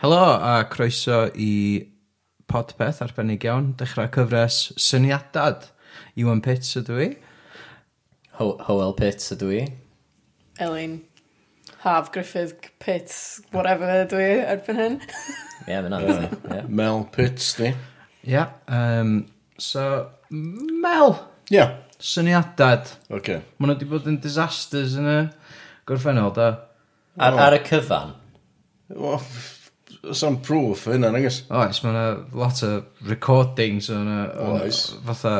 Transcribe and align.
Helo, 0.00 0.24
a 0.40 0.64
croeso 0.70 1.26
i 1.36 1.84
podpeth 2.48 3.02
arbennig 3.04 3.44
iawn, 3.44 3.74
dechrau 3.76 4.08
cyfres 4.14 4.70
syniadad. 4.80 5.66
Iwan 6.18 6.40
Pits 6.44 6.78
ydw 6.80 6.96
i. 7.04 7.08
Ho 8.38 8.46
Hoel 8.66 8.94
Pits 8.98 9.34
ydw 9.36 9.50
i. 9.58 9.60
Elin. 10.58 11.00
Haf 11.84 12.10
Griffith 12.12 12.70
Pits, 12.80 13.42
whatever 13.52 13.90
ydw 14.02 14.22
i 14.24 14.30
erbyn 14.54 14.80
hyn. 14.80 14.96
Ie, 15.04 15.74
yeah, 15.74 15.84
fyna. 15.84 16.00
Yeah. 16.06 16.24
yeah. 16.54 16.64
Mel 16.80 17.04
Pits, 17.12 17.52
di. 17.60 17.70
Ie, 17.70 18.34
yeah, 18.34 18.56
um, 18.68 19.26
so, 19.58 19.84
Mel. 20.30 21.18
Ie. 21.50 21.58
Yeah. 21.58 21.76
Syniadad. 22.00 22.96
Oce. 23.10 23.18
Okay. 23.20 23.42
Mae 23.58 23.68
nhw 23.68 23.76
wedi 23.76 23.90
bod 23.92 24.08
yn 24.08 24.16
disasters 24.24 24.96
yn 24.96 25.08
y 25.12 25.20
gorffennol, 25.88 26.32
da. 26.36 26.48
Ar, 27.20 27.36
ar 27.48 27.58
y 27.58 27.62
cyfan? 27.68 28.16
Well, 28.90 29.22
some 30.12 30.40
proof 30.40 30.86
o 30.88 30.94
hynna, 30.94 31.10
nagos? 31.14 31.42
Oes, 31.50 31.80
mae 31.84 31.92
yna 31.92 32.04
lot 32.36 32.62
o 32.66 32.70
recordings 33.06 33.90
o 33.90 33.98
hynna. 34.00 34.20
Oes. 34.50 34.80
Fatha, 35.06 35.34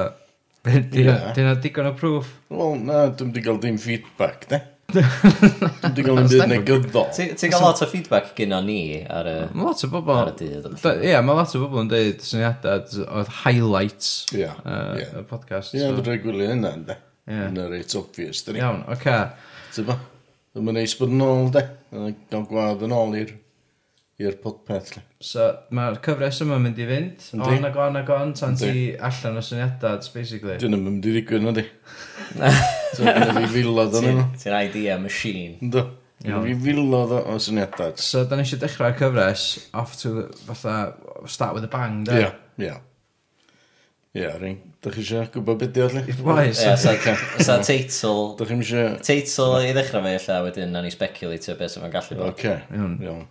dyna 0.66 1.54
digon 1.62 1.90
o 1.90 1.94
proof. 1.98 2.34
Wel, 2.52 2.76
na, 2.84 3.06
dwi'n 3.16 3.32
di 3.34 3.42
gael 3.44 3.58
dim 3.62 3.80
feedback, 3.80 4.46
de. 4.50 4.60
Dwi'n 4.90 5.94
di 5.96 6.04
gael 6.06 6.20
dim 6.20 6.30
byd 6.30 6.52
negyddol. 6.52 7.10
Ti'n 7.16 7.54
gael 7.54 7.64
lot 7.64 7.82
o 7.82 7.90
feedback 7.90 8.32
gyda 8.38 8.60
ni 8.66 8.80
ar 9.02 9.30
y... 9.30 9.36
Mae 9.54 9.70
lot 9.70 9.84
o 9.86 9.90
bobl... 9.92 10.14
Ar 10.18 10.32
y 10.32 10.36
dydd. 10.42 10.70
Ie, 11.06 11.14
mae 11.26 11.40
lot 11.40 11.56
o 11.56 11.64
bobl 11.64 11.84
yn 11.84 11.90
dweud 11.90 12.24
syniadad 12.26 12.94
oedd 13.06 13.34
highlights 13.42 14.12
y 14.34 14.46
podcast. 15.30 15.74
Ie, 15.74 15.86
dwi'n 15.88 16.06
rhaid 16.06 16.24
gwylio 16.26 16.54
hynna, 16.54 16.74
de. 16.86 16.98
Ie. 17.30 17.42
Yn 17.48 17.60
reit 17.70 17.98
obvious, 17.98 18.44
dyn 18.46 18.58
ni. 18.58 18.64
Iawn, 18.64 18.82
oce. 18.94 19.18
Ti'n 19.74 19.90
Ddim 20.50 20.72
yn 20.72 20.76
neis 20.80 20.96
bod 20.98 21.12
yn 21.14 21.22
ôl, 21.22 21.52
de. 21.54 21.62
Gael 21.92 22.46
gwaed 22.50 22.82
yn 22.86 22.94
ôl 22.94 23.16
i'r 23.20 23.36
i'r 24.20 24.36
podpeth. 24.42 24.90
De. 24.96 25.02
So, 25.24 25.46
mae'r 25.76 26.00
cyfres 26.04 26.40
yma 26.44 26.58
mynd 26.60 26.80
i 26.80 26.88
fynd. 26.88 27.28
Yndi. 27.36 27.54
On 27.54 27.68
ag 27.68 27.78
on 27.84 28.00
ag 28.00 28.10
on, 28.14 28.34
tan 28.36 28.58
ti 28.58 28.90
allan 28.96 29.40
o 29.40 29.44
syniadad, 29.44 30.08
basically. 30.14 30.58
Dyn 30.60 30.74
nhw'n 30.74 30.84
mynd 30.88 31.06
i 31.08 31.14
ddigwydd, 31.14 31.44
na 31.46 31.54
di. 31.56 31.64
Ti'n 32.34 33.08
mynd 33.08 33.40
i 33.40 33.48
filodd 33.54 33.96
o'n 34.00 34.10
yno. 34.10 34.26
Ti'n 34.42 34.58
idea 34.58 34.98
machine. 35.00 35.54
Ynddo. 35.64 35.86
Ti'n 36.20 36.34
mynd 36.36 36.50
i 36.52 36.58
filodd 36.66 37.16
o 37.22 37.38
syniadad. 37.40 38.02
So, 38.02 38.26
da 38.28 38.36
ni 38.36 38.44
eisiau 38.44 38.60
dechrau'r 38.64 38.98
cyfres 38.98 39.46
off 39.80 39.96
to, 40.02 40.26
fatha, 40.50 40.76
start 41.30 41.56
with 41.56 41.70
a 41.70 41.72
bang, 41.72 42.02
da. 42.10 42.18
Ie, 42.20 42.66
ie. 42.66 42.74
Ie, 44.18 44.28
ring. 44.42 44.60
Dych 44.80 44.94
chi 44.96 45.02
eisiau 45.02 45.26
gwybod 45.34 45.58
beth 45.60 45.72
di 45.76 45.82
allu? 45.84 46.00
Oes. 46.32 46.60
Ie, 46.64 46.70
so, 46.80 46.92
so 47.44 47.56
teitl... 47.66 48.20
Dych 48.38 48.48
chi'n 48.48 48.62
eisiau... 48.64 48.94
Teitl 49.04 49.56
i 49.60 49.74
ddechrau 49.76 50.06
fe, 50.06 50.14
illa, 50.16 50.38
wedyn, 50.46 50.70
na'n 50.72 50.88
i 50.88 50.92
speculatio 50.94 51.56
beth 51.58 51.74
sy'n 51.74 51.92
gallu 51.92 52.16
bod. 52.16 52.30
Oce, 52.32 52.54
iawn. 52.72 52.94
Iawn. 53.04 53.26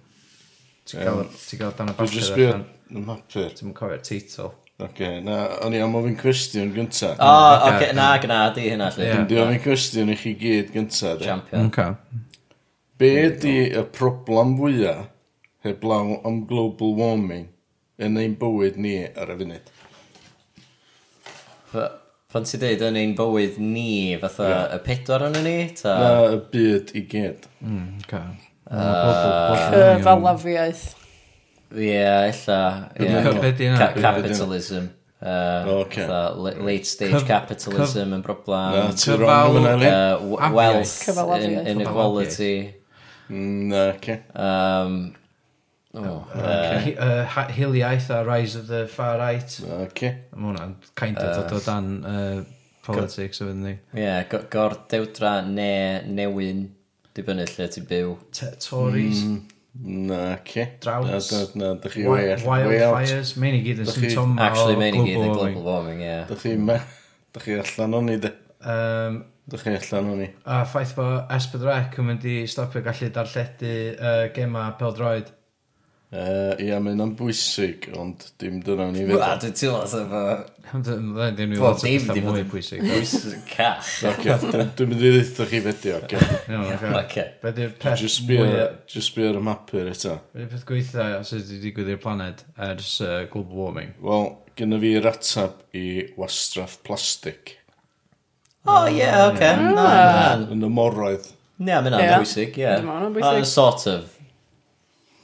Ti'n 0.85 1.01
cael 1.01 1.73
dan 1.79 1.89
y 1.89 1.95
bapur? 1.95 2.11
Dwi'n 2.13 2.27
sbio 2.27 2.51
yn 2.53 3.07
mapur. 3.07 3.49
Ti'n 3.57 3.73
cofio'r 3.79 4.03
teitl. 4.05 4.51
Oce, 4.85 5.09
na, 5.25 5.39
o'n 5.65 5.73
i 5.73 5.81
am 5.81 5.97
ofyn 5.97 6.19
cwestiwn 6.21 6.69
gynta. 6.77 7.15
O, 7.17 7.33
oce, 7.71 7.89
na, 7.97 8.11
gna, 8.21 8.39
di 8.53 8.69
hynna, 8.69 8.91
lle. 8.93 9.09
di 9.27 9.41
ofyn 9.41 9.63
cwestiwn 9.65 10.13
i 10.13 10.19
chi 10.21 10.35
gyd 10.45 10.69
gyntaf. 10.77 11.17
Champion. 11.25 11.73
Oce. 11.73 11.89
Be 13.01 13.09
ydi 13.25 13.55
y 13.73 13.87
problem 13.95 14.53
fwyaf 14.61 15.07
heblaw 15.65 16.19
am 16.29 16.43
global 16.47 16.93
warming 17.01 17.49
yn 17.99 18.21
ein 18.21 18.37
bywyd 18.37 18.77
ni 18.79 18.99
ar 19.09 19.33
y 19.33 19.41
funud? 19.41 19.73
Pan 22.29 22.45
ti'n 22.45 22.61
deud 22.61 22.83
yn 22.85 22.97
ein 22.99 23.15
bywyd 23.17 23.57
ni, 23.61 24.13
fatha 24.21 24.49
y 24.75 24.79
pedwar 24.85 25.25
yn 25.29 25.37
ni? 25.45 25.57
Ta... 25.77 25.95
Na, 25.97 26.11
y 26.35 26.39
byd 26.53 26.93
i 26.97 27.03
gyd. 27.09 27.45
Mm, 27.65 27.87
okay. 28.03 28.37
uh, 28.69 29.57
Cyfalafiaeth. 29.99 30.85
Ie, 31.73 31.91
yeah, 31.91 32.29
illa. 32.29 32.61
Yeah. 32.97 33.93
Capitalism. 33.97 34.91
Uh, 35.19 35.83
fatha, 35.89 36.19
late 36.63 36.87
stage 36.87 37.11
Cyf 37.17 37.25
capitalism 37.27 38.13
yn 38.17 38.21
broblem. 38.25 38.77
Na, 38.77 38.85
ti'n 38.93 39.19
wrong 39.19 39.57
yn 39.59 39.69
hynny. 39.73 39.89
Uh, 39.89 40.51
wealth, 40.53 40.95
in 41.41 41.57
inequality. 41.75 42.53
Na, 43.29 43.89
okay. 43.97 44.21
Um, 44.33 45.15
Oh, 45.93 46.27
uh, 46.35 46.77
okay. 46.77 46.95
uh, 46.97 47.25
uh, 47.25 47.47
Hiliaeth 47.47 48.09
a 48.09 48.23
Rise 48.23 48.55
of 48.55 48.67
the 48.67 48.87
Far 48.87 49.17
Right. 49.17 49.59
Okay. 49.89 50.11
Mae 50.35 50.51
hwnna'n 50.51 50.75
kind 50.99 51.17
of 51.17 51.31
dod 51.39 51.55
o 51.57 51.61
dan 51.65 51.87
uh, 52.05 52.41
politics 52.85 53.41
o 53.41 53.47
fynd 53.49 53.65
ni. 53.65 53.73
Ie, 53.95 54.03
yeah, 54.03 54.19
gor 54.53 54.77
dewdra 54.91 55.39
ne 55.47 55.71
newyn, 56.05 56.67
dibynnu 57.17 57.47
lle 57.49 57.69
ti'n 57.73 57.89
byw. 57.89 58.13
T 58.37 58.51
Tories. 58.67 59.23
Mm. 59.25 59.41
Na, 60.11 60.21
ce. 60.45 60.67
Droughts. 60.83 61.31
Na, 61.33 61.41
na, 61.61 61.73
da 61.81 61.89
chi 61.89 62.05
way 62.05 62.29
out. 62.35 62.45
Wildfires. 62.45 63.33
Mae'n 63.41 63.57
i 63.57 63.65
gyd 63.65 63.83
yn 63.85 63.89
symptoma 63.89 64.49
Actually, 64.49 64.93
o 64.93 65.33
global 65.33 65.61
warming. 65.65 66.05
Actually, 66.05 66.57
mae'n 66.69 66.87
Da 67.33 67.41
chi 67.43 67.57
allan 67.61 67.93
o'n 67.93 68.09
i, 68.09 68.15
de. 68.21 68.31
Um, 68.65 69.19
da 69.49 69.57
chi 69.61 69.73
allan 69.77 70.13
o'n 70.13 70.23
i. 70.25 70.29
A 70.49 70.63
ffaith 70.69 70.95
bod 70.97 71.29
Espedrec 71.35 71.97
yn 72.01 72.07
mynd 72.07 72.25
i 72.25 72.37
stopio 72.49 72.81
gallu 72.85 73.11
darlledu 73.13 73.73
uh, 73.93 74.23
gema 74.33 74.65
Peldroed. 74.79 75.29
Uh, 76.09 76.55
ia, 76.57 76.79
mae 76.81 76.95
hynna'n 76.95 77.11
bwysig, 77.13 77.83
ond 77.93 78.23
dim 78.41 78.55
dyna 78.65 78.87
ni 78.89 79.03
fedra. 79.03 79.27
Wel, 79.27 79.41
dwi'n 79.43 79.51
teimlo 79.59 79.81
sef 79.91 80.07
fo... 80.09 80.21
Dwi'n 80.69 81.11
ddim 81.37 81.51
wedi 81.53 81.59
bod 81.61 81.83
yn 81.85 82.07
pethau 82.07 82.23
mwy 82.33 82.41
bwysig. 82.49 82.81
Bwysig 82.81 83.43
cach. 83.51 83.91
Oce, 84.09 84.39
dwi'n 84.49 84.89
mynd 84.89 85.05
i 85.05 85.11
ddeitha 85.13 85.47
chi 85.51 85.61
fedi, 85.67 85.93
oce. 85.93 86.23
Oce. 86.57 87.27
Be 87.43 87.53
di'r 87.59 87.77
peth 87.77 88.01
mwy... 88.25 88.49
Just 88.89 89.13
be 89.13 89.29
ar 89.29 89.37
y 89.37 89.45
mapur 89.45 89.93
eto. 89.93 90.17
Be 90.33 90.41
di'r 90.41 90.51
peth 90.55 90.65
gweitha 90.73 91.07
sydd 91.29 91.45
wedi 91.45 91.61
digwydd 91.67 91.93
i'r 91.93 92.01
planed 92.01 92.41
ers 92.71 92.97
uh, 93.05 93.21
global 93.29 93.61
warming? 93.67 93.93
Wel, 94.01 94.31
gyda 94.57 94.81
fi 94.81 94.97
ratab 95.05 95.63
i 95.77 95.87
wastraff 96.17 96.79
plastig. 96.89 97.53
O, 98.65 98.87
ie, 98.89 99.05
oce. 99.29 99.55
Mm. 99.61 100.49
Yn 100.57 100.65
y 100.65 100.73
moroedd. 100.73 101.35
Ie, 101.59 101.69
mae 101.69 101.83
hynna'n 101.85 102.15
bwysig, 102.17 102.57
ie. 102.65 103.43
Sort 103.45 103.85
of 103.93 104.15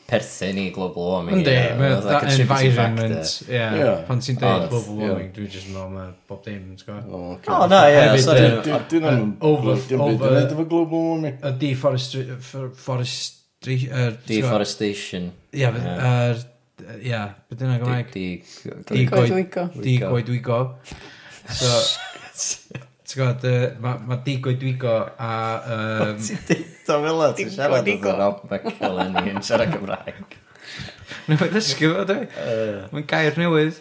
perthyn 0.05 0.59
i 0.61 0.65
global 0.73 1.07
warming. 1.09 1.39
Yndi, 1.39 1.55
mae 1.79 1.95
that 2.05 2.27
environment, 2.39 3.31
ie. 3.49 3.61
Pan 4.07 4.21
ti'n 4.21 4.37
dweud 4.41 4.67
global 4.69 4.99
warming, 4.99 5.31
dwi'n 5.35 5.51
just 5.51 5.69
meddwl 5.71 5.91
mae 5.95 6.11
bob 6.29 6.41
dim, 6.45 6.63
ti'n 6.77 6.87
gwybod? 6.91 7.49
O, 7.49 7.67
na, 7.71 7.79
ie. 7.89 8.03
Dwi'n 8.91 9.35
over 9.49 9.73
efo 9.81 10.65
global 10.69 11.07
warming. 11.11 11.39
A 11.41 11.53
deforestation. 11.65 12.73
Deforestation. 14.29 15.31
Ie, 15.55 15.69
yr... 15.73 16.43
ie, 17.01 17.21
beth 17.49 17.63
yna 17.65 17.79
Gymraeg? 17.81 18.11
Di 18.91 19.97
goedwigo. 20.03 20.61
So, 21.45 21.71
Ti'n 23.05 23.21
gwybod, 23.21 23.43
uh, 23.45 23.65
mae 23.83 23.99
ma 24.09 24.15
Digo 24.25 24.49
i 24.49 24.55
Dwigo 24.57 24.93
a... 25.21 25.33
Um, 25.75 26.21
Ti'n 26.25 26.39
deud 26.49 26.87
o 26.89 26.95
fel 27.03 27.19
o, 27.21 27.27
ti'n 27.37 27.51
siarad 27.53 27.83
oedd 27.85 28.07
yn 28.09 28.17
Rob 28.17 28.39
McCall 28.47 29.01
yn 29.03 29.19
i'n 29.21 29.43
siarad 29.45 29.73
Cymraeg. 29.75 30.37
Nw 31.29 31.37
i 31.37 31.49
ddysgu 31.51 31.91
fo, 31.91 32.05
dwi. 32.09 32.23
Mae'n 32.95 33.05
gair 33.11 33.37
newydd. 33.37 33.77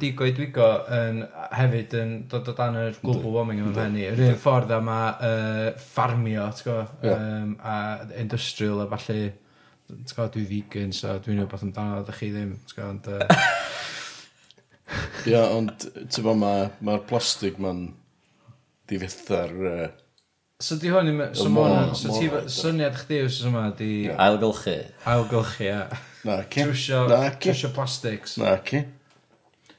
Digo 0.00 0.26
i 0.26 0.34
Dwigo 0.34 0.66
yn, 0.96 1.20
hefyd 1.54 1.94
yn 2.00 2.16
dod 2.32 2.50
o 2.50 2.54
dan 2.58 2.80
yr 2.80 2.98
global 2.98 3.36
warming 3.38 3.62
yma'n 3.62 3.78
penni. 3.78 4.02
Yr 4.10 4.24
un 4.26 4.42
ffordd 4.42 4.74
am 4.74 4.90
uh, 4.90 5.70
ffarmio, 5.92 6.48
ti'n 6.58 6.66
gwybod, 6.66 7.06
um, 7.14 7.54
a 7.62 7.76
industrial 8.18 8.82
a 8.82 8.88
falle... 8.90 9.30
Ti'n 9.86 10.02
gwybod, 10.10 10.34
dwi 10.34 10.44
vegan, 10.50 10.90
so 10.94 11.14
dwi'n 11.22 11.44
rhywbeth 11.44 11.62
amdano, 11.68 12.02
ydych 12.02 12.20
chi 12.24 12.34
ddim, 12.34 12.52
ti'n 12.66 12.82
gwybod, 12.82 13.14
ond... 13.14 13.32
Ia, 15.30 15.46
ond, 15.54 15.88
ti'n 16.10 16.24
fawr 16.26 16.38
mae'r 16.42 16.70
ma 16.82 16.98
plastig 17.06 17.58
ma'n 17.62 17.84
ddifetha'r... 18.98 19.58
Uh, 19.72 19.88
So 20.60 20.76
di 20.76 20.90
hwn, 20.92 21.06
i, 21.08 21.12
so 21.32 21.46
Y 21.48 21.52
mo- 21.54 21.62
mwyn, 21.64 21.94
so 21.96 22.10
ti, 22.12 22.26
syniad 22.52 22.92
chdi 23.00 23.22
wrth 23.24 23.38
yma 23.48 23.62
di 23.78 23.86
Ailgylchu. 24.12 24.74
ailgylchu, 25.08 25.62
ia. 25.64 25.78
na, 26.28 26.34
ci. 26.52 26.60
Trwsio, 26.66 26.98
Na, 27.08 27.20
ci. 27.30 27.46
trwsio 27.48 27.70
plastics. 27.72 28.34
Na, 28.36 28.58
ci. 28.60 28.82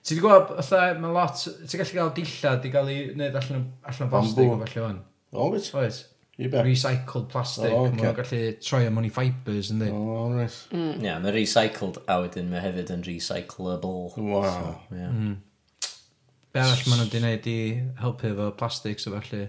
Ti 0.02 0.16
di 0.18 0.24
gweld, 0.24 0.56
fatha, 0.58 0.96
mae 0.98 1.14
lot, 1.14 1.38
ti'n 1.70 1.84
gallu 1.84 1.94
gael 2.00 2.10
dillad 2.18 2.66
i 2.66 2.72
gael 2.74 2.90
ei 2.90 3.04
wneud 3.12 3.38
allan 3.38 3.60
o- 3.62 3.92
allan 3.92 4.08
o 4.08 4.10
plastig 4.16 4.50
o 4.50 4.56
Bambŵ. 4.56 4.72
falle 4.74 4.88
hwn. 4.88 4.98
O, 5.38 5.46
wyt. 5.54 5.70
Oes, 5.78 6.00
I 6.42 6.48
be. 6.50 6.64
recycled 6.66 7.30
plastic, 7.30 7.70
O, 7.70 7.84
oh, 7.84 7.86
ocê. 7.92 8.02
okay. 8.02 8.18
gallu 8.24 8.42
troi 8.66 8.82
am 8.90 8.98
o'n 8.98 9.06
i 9.06 9.14
fibres 9.14 9.70
yndi. 9.76 9.92
O, 9.94 10.18
oes. 10.34 10.64
Ia, 10.74 10.96
yeah, 11.12 11.22
mae'n 11.22 11.38
recycled 11.38 12.02
a 12.10 12.18
wedyn 12.26 12.50
mae 12.50 12.66
hefyd 12.66 12.90
yn 12.98 13.06
recyclable. 13.06 14.16
Wow. 14.18 14.50
So, 14.50 14.98
yeah. 14.98 15.14
mm. 15.14 15.38
Be 16.52 16.60
arall 16.60 16.84
maen 16.92 17.00
nhw 17.00 17.08
wedi 17.08 17.20
gwneud 17.22 17.46
i 17.48 17.58
helpu 18.02 18.28
efo 18.28 18.50
plastics 18.60 19.08
o 19.08 19.14
felly? 19.14 19.46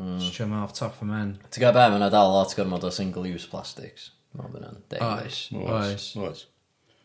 Mm. 0.00 0.14
Just 0.16 0.32
trim 0.38 0.54
off 0.56 0.72
top 0.72 0.96
of 0.96 1.08
men. 1.08 1.34
Ti'n 1.52 1.60
gael 1.60 1.74
be, 1.76 1.82
mae'n 1.92 2.06
dal 2.12 2.30
lot 2.32 2.54
gormod 2.56 2.86
o 2.88 2.92
single-use 2.94 3.50
plastics. 3.52 4.06
Mae'n 4.38 4.54
bynnag. 4.54 4.94
Oes, 5.04 5.40
oes. 5.52 6.06
Oes. 6.16 6.46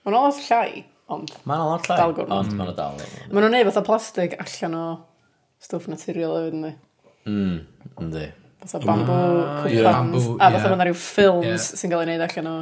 Mae'n 0.06 0.16
oedd 0.22 0.40
llai, 0.46 0.86
ond... 1.12 1.34
Mae'n 1.44 1.64
oedd 1.66 1.90
llai, 1.90 1.98
dal 2.00 2.16
gormod. 2.16 2.38
Ond 2.38 2.56
mae'n 2.56 2.72
dal. 2.78 3.02
Mae'n 3.02 3.44
nhw'n 3.44 3.56
neud 3.58 3.68
fatha 3.68 3.84
plastig 3.90 4.38
allan 4.40 4.78
o 4.80 4.86
stwff 5.66 5.90
naturiol 5.92 6.38
hefyd, 6.40 6.56
ynddi. 6.56 6.72
Mm, 7.28 7.58
ynddi. 8.00 8.26
Fatha 8.64 8.82
bambw, 8.86 9.12
ah, 9.12 9.60
cwpans, 9.66 10.30
a 10.40 10.52
fatha 10.56 10.72
mae'n 10.72 10.86
rhyw 10.88 11.02
ffilms 11.02 11.68
sy'n 11.82 11.92
cael 11.92 12.06
ei 12.06 12.14
wneud 12.14 12.26
allan 12.30 12.52
o 12.54 12.56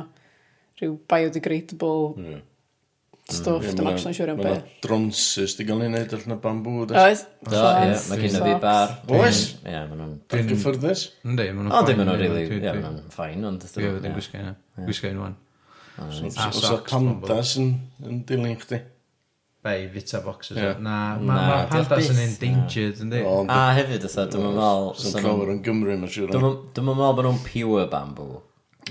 rhyw 0.81 0.97
biodegradable 1.13 2.15
hmm 2.17 2.41
stwff, 3.29 3.69
dwi'n 3.77 3.89
actually 3.89 4.15
siŵr 4.17 4.31
am 4.33 4.39
be. 4.41 4.49
Mae 4.49 4.79
dronsys 4.83 5.53
di 5.57 5.65
gael 5.67 5.83
ei 5.85 5.89
wneud 5.91 6.15
allan 6.17 6.35
o 6.35 6.37
bambw. 6.43 6.73
Oes. 6.99 7.21
Do, 7.47 7.61
ie, 7.61 7.93
mae 8.09 8.19
gen 8.19 8.37
i 8.39 8.41
fi 8.43 8.55
bar. 8.63 8.95
Oes? 9.19 9.41
Ie, 9.63 9.75
mae 9.77 9.99
nhw'n... 9.99 10.15
Dwi'n 10.33 10.49
gyffyrddus? 10.49 11.03
Ynddi, 11.23 11.45
mae 11.55 11.67
nhw'n 11.67 11.71
ffain. 11.71 11.79
O, 11.79 11.87
ddim 11.87 12.01
yn 12.03 12.11
o'r 12.13 12.19
rili, 12.23 12.41
ie, 12.47 12.61
mae 12.67 12.81
nhw'n 12.83 13.13
ffain, 13.13 13.45
ond... 13.49 13.67
Ie, 13.69 13.91
dwi'n 14.03 14.17
gwisgo 14.17 14.41
yna. 14.41 14.55
Gwisgo 14.81 15.11
un 15.13 15.21
wan. 15.23 15.37
Os 16.03 16.65
o 16.67 16.79
pandas 16.89 17.53
yn 17.61 17.69
dilyn 18.27 18.57
chdi? 18.59 18.81
Be, 19.63 19.75
i 19.79 19.85
fita 19.93 20.19
boxes. 20.25 20.57
Na, 20.83 20.97
mae 21.23 21.61
pandas 21.71 22.09
yn 22.11 22.19
endangered, 22.25 22.99
ynddi? 23.05 23.21
A 23.47 23.61
hefyd, 23.77 24.09
ytho, 24.09 24.25
dwi'n 24.33 24.49
meddwl... 24.49 24.89
Sy'n 24.99 25.15
clywed 25.21 25.53
yn 25.53 25.61
Gymru, 25.63 25.95
mae'n 26.01 26.11
siŵr. 26.11 26.33
Dwi'n 26.35 26.89
meddwl 26.89 27.15
bod 27.15 27.29
nhw'n 27.29 27.39
pure 27.45 27.85
bambw. 27.93 28.27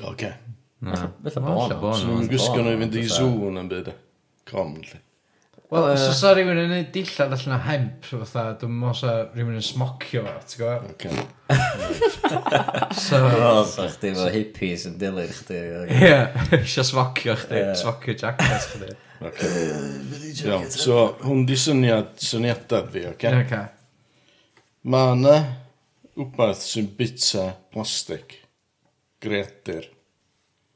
Oce. 0.08 0.32
Na, 0.82 0.96
felly 1.26 1.42
bod. 1.44 2.00
Swn 2.00 2.22
i'n 2.22 2.30
gwisgo 2.30 2.62
nhw 2.62 2.72
i 2.72 2.80
fynd 2.80 2.96
i 2.98 3.04
zoo 3.10 3.50
na'n 3.52 3.68
byd. 3.70 3.92
E? 3.92 3.98
com, 4.50 4.76
lle. 4.82 5.00
Wel, 5.72 5.86
os 5.94 6.02
oes 6.04 6.18
rhywun 6.36 6.58
yn 6.60 6.68
neud 6.68 6.88
dillad 6.92 7.30
allan 7.32 7.54
o 7.56 7.58
hemp, 7.64 8.04
fatha, 8.10 8.42
dwi'n 8.60 8.74
meddwl 8.76 8.96
sa 8.98 9.12
rhywun 9.32 9.56
yn 9.56 9.64
smocio 9.64 10.20
fo, 10.26 10.34
ti'n 10.50 10.58
gwybod? 10.60 11.22
So, 13.00 13.20
Wel, 13.24 13.62
sa 13.70 13.86
chdi 13.94 14.10
fo 14.18 14.26
hippies 14.34 14.84
yn 14.90 14.98
dilyn 15.00 15.32
chdi. 15.32 15.60
Ie, 15.96 16.12
eisiau 16.58 16.84
smocio 16.90 17.38
chdi, 17.40 17.62
Ie. 17.62 17.72
smocio 17.80 18.16
jacket 18.20 18.68
chdi. 18.74 18.90
Iawn, 20.44 20.68
so, 20.74 20.98
hwn 21.24 21.46
di 21.48 21.56
syniad, 21.64 22.12
syniadad 22.20 22.92
fi, 22.92 23.06
oce? 23.14 23.32
Ie, 23.32 23.40
Oce. 23.46 23.62
Mae 24.92 25.12
yna 25.16 25.36
wbeth 26.20 26.64
sy'n 26.68 26.88
bita 26.98 27.46
plastig. 27.72 28.36
Greadur. 29.24 29.86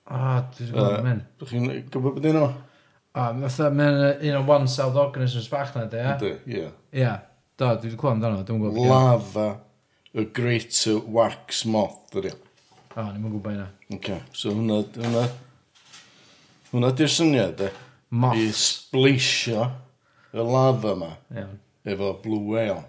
O, 0.06 0.22
dwi'n 0.56 0.70
gwybod 0.72 0.92
Yy, 0.94 1.04
mynd. 1.10 1.24
Dwi'n 1.42 1.50
chi'n 1.52 1.90
gwybod 1.92 2.16
beth 2.22 2.30
yna? 2.32 2.44
O, 3.16 3.22
fatha, 3.46 3.70
mae'n 3.72 4.02
un 4.28 4.34
o 4.36 4.42
one-celled 4.44 4.98
organisms 5.00 5.46
bach 5.48 5.70
na, 5.76 5.86
de, 5.88 6.02
ia? 6.02 6.34
Ie. 6.44 6.66
Ie, 7.00 7.12
do, 7.56 7.70
dwi 7.80 7.88
wedi 7.88 7.96
clywed 7.96 8.18
amdano, 8.18 8.42
dwi'n 8.44 8.60
gwybod. 8.60 8.90
Lava, 8.90 9.46
y 10.12 10.26
greater 10.36 10.98
wax 11.16 11.62
moth, 11.72 12.12
ydy. 12.20 12.34
O, 12.92 13.06
ni'n 13.06 13.22
mwyn 13.22 13.32
gwybod 13.38 13.56
yna. 13.56 13.70
Oce, 13.96 14.18
so 14.36 14.52
hwnna, 14.52 14.82
hwnna, 14.98 15.24
hwnna 16.74 16.92
di'r 16.98 17.12
syniad, 17.16 17.56
de. 17.62 17.70
Moth. 18.12 18.36
I 18.38 18.50
spleisio 18.54 19.64
y 20.36 20.44
lava 20.44 20.92
yma 20.94 21.10
Iawn. 21.34 21.56
efo 21.88 22.12
blue 22.22 22.52
whale. 22.52 22.84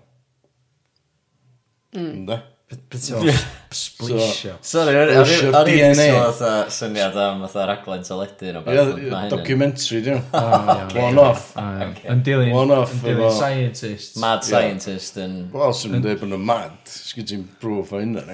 Mm. 1.96 2.12
Ynddi? 2.12 2.38
Beth 2.68 3.00
ti'n 3.00 3.30
spleisio? 3.72 4.58
Sorry, 4.60 4.92
o'n 5.00 5.70
i'n 5.72 6.02
e. 6.04 6.08
fatha 6.12 6.50
syniad 6.76 7.16
am 7.24 7.46
fatha 7.46 7.64
raglen 7.70 8.02
teledu 8.04 8.50
o 8.60 8.64
beth. 8.66 8.92
Documentary, 9.32 10.02
dwi'n. 10.04 10.20
One 11.06 11.22
off. 11.24 11.54
Ah, 11.56 11.86
yn 12.12 12.26
dilyn... 12.28 12.52
One 12.52 12.76
off. 12.76 12.92
Yn 12.98 13.06
dilyn 13.06 13.32
scientist. 13.38 14.20
Mad 14.20 14.44
scientist. 14.44 15.16
Wel, 15.56 15.78
sy'n 15.80 15.96
mynd 15.96 16.10
dweud 16.10 16.20
bod 16.26 16.34
nhw'n 16.34 16.46
mad. 16.52 16.76
Sgyd 16.92 17.32
ti'n 17.32 17.48
brwf 17.64 17.96
o 17.96 18.04
hynna. 18.04 18.28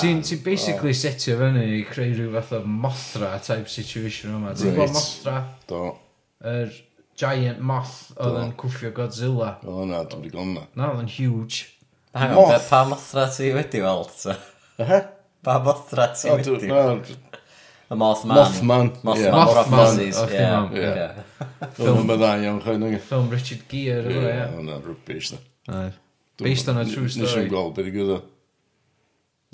Ti'n 0.00 0.24
basically 0.48 0.96
setio 0.96 1.36
fyny 1.42 1.68
i 1.82 1.84
creu 1.92 2.16
rhyw 2.16 2.32
fath 2.38 2.56
o 2.56 2.64
mothra 2.64 3.36
type 3.44 3.68
situation 3.68 4.32
yma. 4.40 4.56
Ti'n 4.56 4.72
gwybod 4.72 4.96
mothra? 4.96 5.38
Do. 5.68 5.84
Yr 6.40 6.72
giant 7.20 7.60
moth 7.60 8.14
oedd 8.16 8.42
yn 8.46 8.56
cwffio 8.64 8.96
Godzilla. 8.96 9.58
O, 9.68 9.82
yna, 9.84 10.06
dwi'n 10.08 10.24
gwybod 10.24 10.54
yna. 10.54 10.68
Na, 10.72 10.94
oedd 10.94 11.04
yn 11.04 11.16
huge. 11.20 11.75
Hang 12.16 12.30
on, 12.32 12.36
Moth. 12.40 12.52
be- 12.56 12.68
pa 12.70 12.80
mothra 12.88 13.24
ti 13.36 13.50
wedi 13.52 13.80
weld? 13.84 14.10
ta? 14.22 14.36
Ehe? 14.82 14.98
Pa 15.44 15.58
mothra 15.64 16.06
ti 16.16 16.30
O, 16.32 16.36
dw- 16.38 16.56
wedi 16.56 16.70
weld? 16.72 17.10
na, 17.10 17.42
Y 17.86 17.94
Mothman. 17.94 18.34
Mothman, 18.36 18.86
ie. 18.88 19.02
Mothman. 19.06 19.32
Mothman. 19.32 19.70
Mothrazis, 19.70 20.16
ie, 20.18 20.22
Mothman, 20.22 20.72
ie. 20.74 20.86
ie. 20.90 21.08
Film 21.76 22.00
yma 22.02 22.16
dda 22.18 22.30
iawn, 22.42 22.56
chwein 22.64 22.82
yng 22.88 22.96
Ffilm 22.98 23.28
Richard 23.30 23.60
Gere, 23.70 24.10
efo, 24.10 24.24
ie. 24.26 24.46
Hwna 24.56 24.78
rwbish, 24.82 25.28
da. 25.36 25.84
Based 26.42 26.68
on 26.72 26.80
a 26.82 26.84
true 26.88 27.04
Nes 27.06 27.14
i'n 27.20 27.28
story. 27.30 27.46
gweld 27.52 27.76
beth 27.78 27.86
i 27.86 27.92
gyda. 27.94 28.16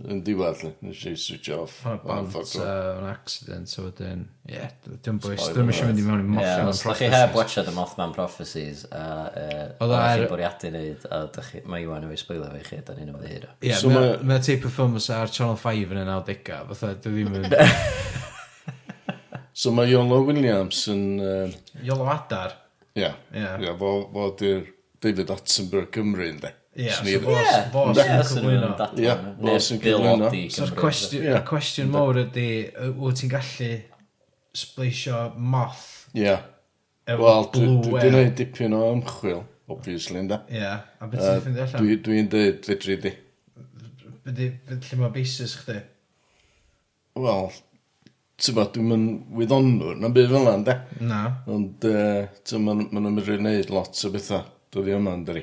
Yn 0.02 0.22
diwedd, 0.26 0.62
lle, 0.64 0.70
nes 0.82 1.00
i 1.06 1.12
switch 1.20 1.50
off. 1.54 1.76
Ond 1.86 2.34
yn 2.58 3.06
accident, 3.06 3.70
so 3.70 3.84
wedyn, 3.86 4.24
ie, 4.50 4.64
dwi'n 5.04 5.20
bwys, 5.22 5.44
dwi'n 5.54 5.68
mysio 5.68 5.86
mynd 5.86 6.00
i 6.02 6.06
mewn 6.06 6.24
i 6.24 6.26
Mothman 6.26 6.70
Prophecies. 6.72 6.88
Os 6.90 6.98
chi 6.98 7.10
heb 7.12 7.36
watchad 7.38 7.70
y 7.70 7.74
Mothman 7.76 8.14
Prophecies, 8.16 8.82
a 8.90 9.04
oedd 9.84 9.94
chi'n 9.94 10.26
bwriadu 10.32 10.72
wneud, 10.72 11.06
a 11.06 11.20
mae 11.70 11.86
Iwan 11.86 12.08
efo'i 12.08 12.18
spoiler 12.18 12.56
fe 12.56 12.64
chi, 12.66 12.80
da 12.88 12.96
ni'n 12.98 13.12
ymwneud 13.12 13.46
hyn. 13.46 13.46
Ie, 13.68 13.76
mae'n 14.26 14.42
teip 14.48 14.66
o 14.66 14.72
ffilm 14.72 14.98
ar 14.98 15.30
Channel 15.30 15.60
5 15.62 15.94
yn 15.94 16.02
y 16.02 16.06
90au, 16.10 16.66
fatha, 16.72 16.94
dwi 17.06 17.22
ddim 17.28 17.38
yn... 17.42 17.52
So 19.62 19.68
mae 19.76 19.90
Iolo 19.92 20.22
Williams 20.24 20.86
yn... 20.88 21.20
Iolo 21.84 22.06
Adar? 22.08 22.54
Ie, 22.96 23.10
ie, 23.36 23.74
fo 23.78 24.24
di'r 24.40 24.64
David 25.04 25.30
Attenborough 25.34 25.90
Cymru, 25.92 26.24
ynddi. 26.32 26.50
Ie, 26.72 26.88
so 26.88 27.04
bos, 27.20 27.56
bos 27.72 27.98
yn 28.00 28.22
cyflwyno. 28.24 28.68
Ie, 28.96 29.12
sy'n 29.60 29.76
yn 29.76 29.82
cyflwyno. 29.82 30.30
So'r 30.54 30.70
cwestiwn 31.44 31.90
mawr 31.92 32.22
ydy, 32.22 32.46
wyt 32.96 33.20
ti'n 33.20 33.32
gallu 33.34 33.68
spleisio 34.56 35.18
moth 35.36 35.82
Ie. 36.16 36.32
efo 37.04 37.20
well, 37.20 37.50
blue 37.52 37.74
whale? 37.76 37.92
Wel, 37.92 38.00
dwi'n 38.00 38.14
gwneud 38.14 38.34
dipyn 38.40 38.76
o 38.78 38.80
ymchwil, 38.94 39.44
obviously, 39.68 40.22
ynda. 40.22 40.40
Ie, 40.48 40.64
a 40.64 41.10
beth 41.12 41.20
ti'n 41.20 41.44
ffeindio 41.44 41.66
allan? 41.66 41.92
Dwi'n 42.08 42.32
dweud 42.32 42.64
fedri 42.70 42.98
di. 43.04 43.14
Lle 44.32 45.00
mae 45.02 45.12
basis 45.12 45.58
chdi? 45.60 45.76
Wel, 47.20 47.52
ti'n 48.40 48.56
bod, 48.56 48.72
dwi'n 48.72 48.92
mynd 48.94 49.40
wyddonwr, 49.42 50.00
na'n 50.00 50.16
byd 50.16 50.32
fel 50.32 50.46
yna, 50.46 50.58
ynda? 50.62 50.80
Na. 51.04 51.24
Ond, 51.52 51.84
ti'n 51.84 52.64
mynd 52.64 52.88
yn 52.96 53.10
mynd 53.10 53.26
i 53.28 53.36
wneud 53.36 53.76
lot 53.76 54.06
o 54.08 54.16
bethau, 54.16 54.46
dwi'n 54.72 55.02
yma, 55.02 55.20
ynda 55.20 55.42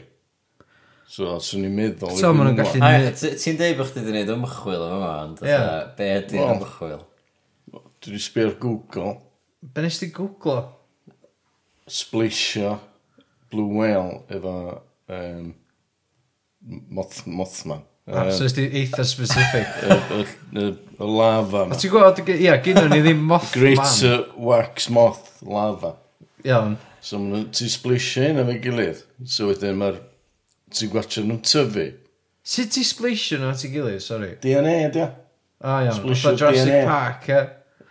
So, 1.10 1.40
swn 1.42 1.66
i'n 1.66 1.74
meddwl... 1.74 2.12
So, 2.20 2.30
maen 2.38 2.52
nhw'n 2.52 2.60
gallu 2.60 2.82
neud... 2.84 3.22
Ti'n 3.42 3.58
deud 3.58 3.80
bod 3.80 3.88
chdi 3.90 4.04
wedi 4.04 4.12
gwneud 4.12 4.34
ymchwil 4.36 4.84
yma, 4.86 5.14
ond 5.24 5.40
be 5.98 6.10
ydy 6.20 6.44
ymchwil? 6.44 7.00
Dwi 7.74 8.14
wedi 8.14 8.22
sbio'r 8.28 8.54
Google. 8.62 9.16
Be 9.74 9.86
nes 9.86 9.98
ti 9.98 10.12
Google? 10.14 10.62
Splisio 11.90 12.76
Blue 13.50 13.74
Whale 13.80 14.22
efo 14.30 14.54
um, 15.10 15.54
moth, 16.94 17.24
Mothman. 17.26 17.82
Ah, 18.10 18.30
so 18.34 18.46
ysdi 18.46 18.68
eitha 18.82 19.06
specific. 19.06 19.68
Y 21.00 21.08
lava 21.08 21.64
yma. 21.66 21.78
Ti'n 21.78 21.92
gwybod, 21.94 22.22
ia, 22.36 22.56
gynnu 22.66 22.90
ni 22.90 23.02
ddim 23.04 23.20
moth 23.30 23.50
man. 23.54 23.64
Greater 23.64 24.24
wax 24.38 24.90
moth 24.94 25.42
lava. 25.46 25.96
Iawn. 26.46 26.78
So 27.02 27.20
ti'n 27.22 27.74
splisio 27.74 28.30
un 28.30 28.42
efo'i 28.44 28.62
gilydd. 28.64 29.04
So 29.30 29.50
wedyn 29.50 29.78
mae'r 29.80 30.00
ti'n 30.76 30.92
gwachio 30.94 31.24
nhw'n 31.26 31.42
tyfu. 31.46 31.88
Sut 32.50 32.72
ti 32.74 32.84
spleisio 32.88 33.40
nhw 33.40 33.52
at 33.52 33.66
ei 33.66 33.74
gilydd, 33.74 34.04
sori? 34.04 34.32
DNA 34.44 34.76
ydi 34.88 35.04
o. 35.04 35.10
A 35.60 35.82
iawn, 35.86 36.06
fatha 36.14 36.36
Jurassic 36.38 36.70
DNA. 36.72 36.86
Park, 36.88 37.28
e? 37.30 37.40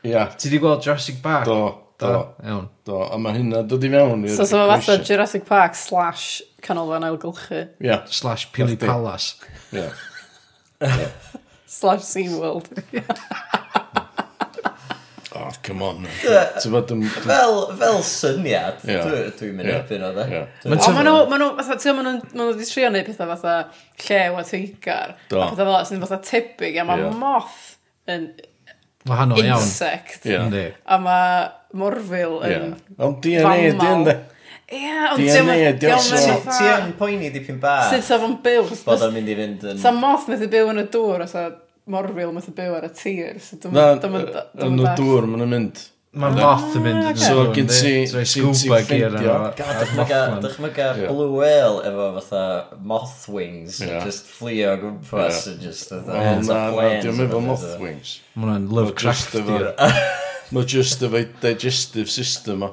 Ia. 0.08 0.24
Ti 0.38 0.50
di 0.52 0.60
gweld 0.62 0.82
Jurassic 0.86 1.20
Park? 1.22 1.44
Do, 1.48 1.58
do. 2.00 2.12
Iawn. 2.44 2.68
Do, 2.88 3.02
a 3.04 3.18
mae 3.20 3.36
hynna 3.36 3.62
dod 3.68 3.84
i 3.84 3.92
mewn 3.92 4.24
i'r... 4.24 4.36
So, 4.38 4.48
so 4.48 4.62
mae 4.62 4.80
fatha 4.80 4.98
Jurassic 5.04 5.44
Park 5.48 5.76
slash 5.76 6.40
canolfan 6.64 7.06
ailgylchu. 7.10 7.66
Ia. 7.84 8.02
Slash 8.08 8.48
Pili 8.56 8.78
Palace. 8.80 9.36
Ia. 9.76 9.90
slash 11.78 12.08
SeaWorld. 12.08 12.72
Ia. 12.96 13.04
oh, 15.38 15.52
come 15.62 15.86
on. 15.86 16.04
Fel, 17.24 17.56
fel 17.78 18.02
syniad, 18.06 18.82
dwi'n 18.84 19.56
mynd 19.56 19.72
erbyn 19.72 20.04
o 20.08 20.12
dde. 20.16 20.42
Ond 20.66 20.86
maen 20.96 21.08
nhw, 21.08 21.16
maen 21.30 21.42
nhw, 21.44 21.50
fatha, 21.60 21.94
maen 21.96 22.08
nhw, 22.08 22.14
maen 22.26 22.42
nhw 22.42 22.50
wedi 22.52 22.68
trio 22.68 22.92
neud 22.94 23.08
pethau 23.08 23.32
fatha 23.32 23.56
llew 24.04 24.38
a 24.38 24.44
teigar. 24.48 25.16
Do. 25.30 25.42
A 25.42 25.50
pethau 25.52 25.70
fel, 25.70 25.80
sy'n 25.90 26.04
fatha 26.04 26.20
tebyg, 26.28 26.80
a 26.82 26.86
mae 26.88 27.10
moth 27.18 27.60
yn 28.10 28.30
Wahanol 29.08 29.38
iawn. 29.40 29.62
Insect. 29.62 30.26
A 30.84 30.98
mae 31.00 31.46
morfil 31.78 32.40
yn... 32.48 32.74
Ond 32.98 33.22
DNA 33.24 33.54
dyn, 33.78 34.04
de. 34.08 34.16
Ie, 34.68 34.90
ond 35.14 35.22
DNA, 35.22 35.72
diolch 35.80 36.10
yn 36.18 36.42
Ti 36.44 36.66
yn 36.74 36.92
poeni 36.98 37.30
dipyn 37.32 37.60
bach. 37.62 37.88
Sut 37.92 38.04
sa 38.04 38.18
fo'n 38.20 38.36
byw? 38.44 38.66
Bod 38.84 39.06
o'n 39.06 39.14
mynd 39.14 39.32
i 39.32 39.38
fynd 39.38 39.64
yn... 39.72 39.80
Sa 39.80 39.94
moth 39.96 40.28
methu 40.28 40.50
byw 40.52 40.72
yn 40.74 40.82
y 40.82 40.86
dŵr, 40.92 41.24
os 41.24 41.36
morfil 41.90 42.34
methu 42.36 42.54
byw 42.56 42.78
ar 42.78 42.88
y 42.88 42.94
tir. 42.96 43.38
So 43.44 43.60
dim, 43.62 43.76
Na, 43.76 43.92
dim, 44.00 44.18
dim, 44.18 44.34
dim 44.58 44.74
yn 44.76 44.84
y 44.84 44.96
dŵr, 44.98 45.30
ma'n 45.34 45.48
mynd. 45.52 45.86
Mae 46.16 46.32
moth 46.32 46.72
yn 46.78 46.84
mynd 46.86 47.06
yn 47.10 47.18
So 47.20 47.42
gyn 47.52 47.66
ti 47.68 47.90
scuba 48.08 48.78
gear 48.88 49.12
yna 49.18 49.50
Dychmyga'r 50.40 51.02
blue 51.04 51.34
whale 51.34 51.82
efo 51.84 52.06
fatha 52.16 52.78
moth 52.80 53.26
wings 53.28 53.82
yeah. 53.84 54.00
Just 54.06 54.30
fflio 54.30 54.70
o 54.72 54.78
gwmpas 54.80 55.42
yeah. 55.46 55.58
Just 55.60 55.92
fatha 55.92 56.14
oh, 56.14 56.22
hands 56.24 56.48
Na, 56.48 56.62
planes. 56.72 57.04
diolch 57.04 57.20
efo 57.26 57.42
moth 57.44 57.66
wings 57.82 58.14
Mae 58.32 58.46
hwnna'n 58.46 58.70
Lovecraftian 58.78 59.68
Mae 60.56 60.70
just 60.72 61.04
efo 61.04 61.22
digestive 61.44 62.08
system 62.14 62.64
o 62.70 62.72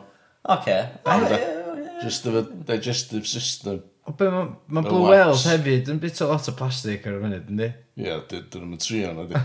Oce 0.56 0.80
oh, 1.04 1.28
oh, 1.28 1.84
Just 2.06 2.32
efo 2.32 2.46
digestive 2.72 3.28
system 3.28 3.84
O 4.06 4.14
be, 4.14 4.28
mae 4.30 4.50
ma 4.70 4.82
Blue 4.86 5.02
wax. 5.08 5.16
Whales 5.16 5.46
hefyd 5.50 5.90
yn 5.90 6.00
bit 6.02 6.20
o 6.22 6.28
lot 6.30 6.50
o 6.52 6.54
plastig 6.58 7.06
ar 7.10 7.18
y 7.18 7.22
funud, 7.24 7.48
yndi? 7.50 7.72
Ie, 7.98 8.06
yeah, 8.06 8.22
dyn 8.30 8.68
nhw'n 8.68 8.82
trio 8.82 9.14
na 9.18 9.26
di. 9.32 9.42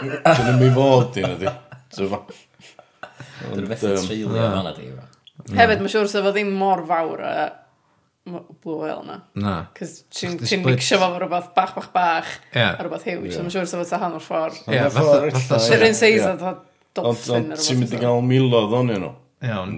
Dyn 0.00 0.40
nhw'n 0.46 0.60
mi 0.62 0.70
fod 0.72 1.18
i 1.20 1.24
na 1.26 1.34
di. 1.42 1.52
Dyn 1.96 2.14
nhw'n 3.52 3.68
methu 3.68 3.92
treulio 4.00 4.32
fan 4.32 4.64
na 4.64 4.72
di. 4.78 4.88
Hefyd, 5.52 5.82
mae'n 5.82 5.92
siŵr 5.92 6.08
sef 6.08 6.28
o 6.30 6.32
ddim 6.32 6.54
mor 6.56 6.86
fawr 6.88 7.24
a 7.28 7.34
Blue 8.26 8.78
Whale 8.80 9.04
na. 9.06 9.18
Na. 9.38 9.56
Cys 9.76 9.98
ti'n 10.08 10.64
mixio 10.64 10.96
fo 11.02 11.10
rhywbeth 11.12 11.52
bach 11.58 11.74
bach 11.76 11.90
bach 11.92 12.30
yeah. 12.54 12.72
a 12.72 12.80
rhywbeth 12.80 13.04
hiw. 13.06 13.20
Yeah. 13.26 13.34
So 13.36 13.44
mae'n 13.44 13.54
siŵr 13.58 13.68
sef 13.74 13.82
o 13.84 13.88
ta 13.90 14.00
hanner 14.02 14.24
ffordd. 14.24 14.62
Ie, 14.72 14.80
fatha. 14.96 15.60
Yr 15.76 15.84
un 15.90 15.98
seis 16.00 16.24
o 16.24 16.32
dolffin. 16.96 17.52
Ond 17.52 17.60
ti'n 17.60 17.84
mynd 17.84 17.92
i 17.92 18.00
gael 18.00 18.24
milodd 18.24 18.72
o'n 18.80 18.94
nhw. 18.94 19.12
Iawn. 19.44 19.76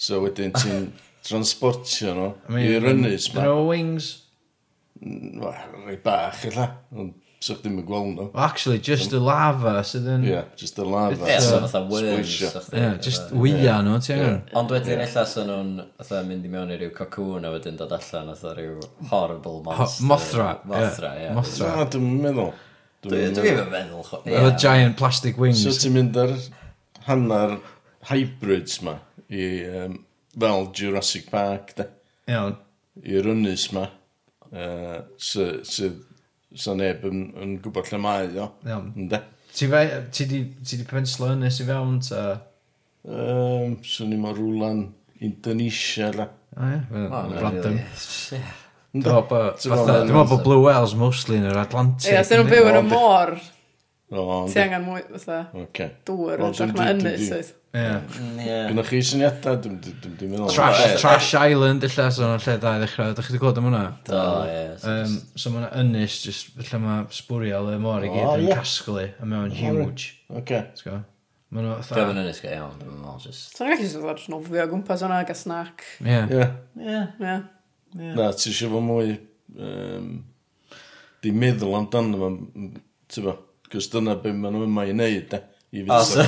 So 0.00 0.22
wedyn 0.22 0.54
ti'n 0.54 0.86
transportio 1.24 2.14
nhw 2.14 2.30
I 2.48 2.54
mean, 2.54 2.70
i'r 2.70 2.88
ynnus 2.94 3.30
ma. 3.34 3.44
Dyn 3.44 3.66
wings? 3.68 4.08
Mm, 5.00 5.44
Rai 5.84 6.00
bach, 6.04 6.42
illa. 6.48 6.70
Sa'ch 7.44 7.58
ddim 7.60 7.80
yn 7.82 7.84
gweld 7.84 8.14
nhw. 8.14 8.26
Actually, 8.40 8.78
just 8.80 9.12
y 9.12 9.18
lava 9.20 9.74
sydd 9.84 10.06
yn... 10.14 10.22
Ie, 10.30 10.38
just 10.56 10.78
y 10.80 10.86
lava. 10.88 11.18
Ie, 11.28 11.34
so 11.44 11.58
fatha 11.66 11.82
worms. 11.90 12.36
Ie, 12.72 12.86
just 13.04 13.34
wya 13.36 13.74
nhw, 13.84 13.98
ti 14.04 14.14
angen. 14.14 14.38
Ond 14.56 14.72
wedyn 14.72 15.02
illa 15.04 15.24
sy'n 15.28 15.50
nhw'n 15.50 16.28
mynd 16.30 16.48
i 16.48 16.52
mewn 16.54 16.72
i 16.72 16.78
ryw 16.80 16.92
cocoon 16.96 17.44
a 17.44 17.52
wedyn 17.52 17.76
dod 17.80 17.92
allan 17.98 18.30
fatha 18.32 18.54
ryw 18.56 18.78
horrible 19.10 19.58
monster. 19.66 20.08
Mothra. 20.08 20.48
Mothra, 20.70 21.12
ie. 21.20 21.34
Mothra. 21.36 21.74
Na, 21.76 21.88
dwi'n 21.92 22.08
meddwl. 22.24 22.54
Dwi'n 23.04 23.36
meddwl. 23.74 24.08
Efo 24.24 24.56
giant 24.64 24.96
plastic 25.00 25.36
wings. 25.40 25.60
So 25.66 25.76
ti'n 25.76 25.98
mynd 25.98 26.16
ar 26.24 26.32
hanner 27.10 27.58
hybrids 28.08 28.80
ma 28.84 28.96
i 29.28 29.50
fel 30.38 30.68
Jurassic 30.76 31.28
Park, 31.32 31.74
da. 31.78 31.88
Iawn. 32.30 32.56
I'r 33.04 33.28
ynnus 33.32 33.68
ma, 33.74 33.84
uh, 34.50 34.98
sydd 35.18 35.62
sy, 35.68 35.92
sy 36.54 36.74
neb 36.78 37.04
yn, 37.08 37.24
yn 37.42 37.54
gwybod 37.62 37.90
lle 37.90 38.00
mae, 38.02 38.28
o. 38.38 38.50
Iawn. 38.68 38.92
Ynde? 38.94 39.22
Ti, 39.54 39.68
fe, 39.70 39.84
ti, 40.14 40.26
di, 40.30 40.42
ti 40.66 40.80
di 40.80 40.86
penslo 40.88 41.30
ynnus 41.34 41.60
i 41.62 41.68
fewn, 41.68 41.98
ta? 42.02 42.26
Um, 43.04 43.76
Swn 43.84 44.14
i 44.16 44.18
mor 44.18 44.38
rwlan 44.38 44.86
Indonesia, 45.24 46.10
la. 46.16 46.28
O, 46.54 46.68
ie. 46.70 46.80
Random. 47.42 47.80
Dwi'n 48.94 49.02
meddwl 49.02 50.28
bod 50.30 50.42
Blue 50.46 50.62
Wales 50.62 50.94
mostly 50.98 51.40
yn 51.40 51.48
yr 51.50 51.58
Atlantic. 51.64 52.12
Ie, 52.12 52.20
os 52.20 52.30
dyn 52.30 52.44
nhw'n 52.44 52.52
byw 52.52 52.70
yn 52.70 52.78
y 52.78 52.82
môr. 52.86 53.34
Ti 54.14 54.60
angen 54.62 54.84
mwy, 54.86 55.02
fatha, 55.16 55.38
okay. 55.64 55.92
dŵr 56.08 56.42
yn 56.44 56.56
drach 56.56 56.74
mae 56.76 56.92
ynnes 56.94 57.30
oes. 57.34 57.52
Ie. 57.74 57.94
Gwna 58.70 58.84
chi 58.86 59.00
syniadau, 59.02 59.56
dwi'n 59.64 59.80
meddwl. 60.30 60.50
Trash, 60.54 60.82
trash 61.02 61.30
Island, 61.40 61.86
illa, 61.88 62.06
so 62.14 62.26
yna 62.26 62.36
lle 62.38 62.54
da 62.62 62.74
i 62.76 62.82
ddechrau. 62.82 63.14
Dych 63.16 63.26
chi 63.26 63.34
wedi 63.34 63.42
gweld 63.42 63.58
am 63.58 63.66
hwnna? 63.68 63.80
Do, 64.06 64.20
ie. 64.50 65.06
So 65.40 65.50
mae 65.54 65.66
yna 65.80 66.04
just, 66.06 66.52
lle 66.60 66.80
mae 66.84 67.08
sbwriel 67.18 67.72
y 67.72 67.80
mor 67.82 68.06
i 68.06 68.12
gyd 68.12 68.44
yn 68.44 68.52
casglu, 68.52 69.08
a 69.18 69.28
mewn 69.32 69.54
huge. 69.58 70.12
Oce. 70.30 70.60
Mae 71.54 71.64
nhw 71.64 71.80
fatha... 71.80 72.04
Dwi'n 72.04 72.20
ynnes 72.22 72.38
gael 72.42 72.54
iawn, 72.60 72.76
dwi'n 72.78 73.00
meddwl, 73.00 73.18
just... 73.26 73.56
Sa'n 73.58 73.72
gallu 73.72 73.88
sy'n 73.90 74.32
nofio 74.32 74.62
o 74.62 74.70
gwmpas 74.70 75.02
hwnna, 75.06 75.20
gael 75.26 75.38
snack. 75.38 75.82
Ie. 76.02 76.22
Ie. 76.30 76.46
Ie. 76.82 77.36
Na, 78.14 78.30
ti 78.34 78.52
eisiau 78.52 78.72
fo 78.76 78.84
mwy... 78.84 79.18
Um, 79.54 80.14
Di 81.24 81.30
meddwl 81.32 81.72
amdano, 81.78 82.26
ti'n 83.08 83.28
Cos 83.74 83.90
dyna 83.90 84.14
beth 84.22 84.38
maen 84.38 84.54
nhw 84.54 84.68
yma 84.68 84.86
i 84.86 84.94
wneud, 84.94 85.34
ne? 85.34 85.40
O, 85.90 85.96
so 86.06 86.22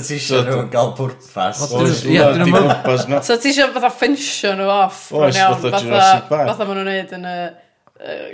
ti 0.00 0.14
eisiau 0.16 0.40
nhw'n 0.46 0.70
cael 0.72 0.94
pwrpas? 0.96 1.58
So 1.68 3.36
ti 3.36 3.50
eisiau 3.50 3.74
fatha 3.74 3.90
ffensio 3.92 4.54
nhw 4.56 4.70
off? 4.72 5.02
Oes, 5.12 5.36
fatha 5.36 5.82
Jurassic 5.84 6.30
Park. 6.30 6.48
Fatha 6.48 6.64
maen 6.70 6.80
nhw'n 6.80 6.88
neud 6.88 7.12
yn 7.18 7.28
y 7.28 7.34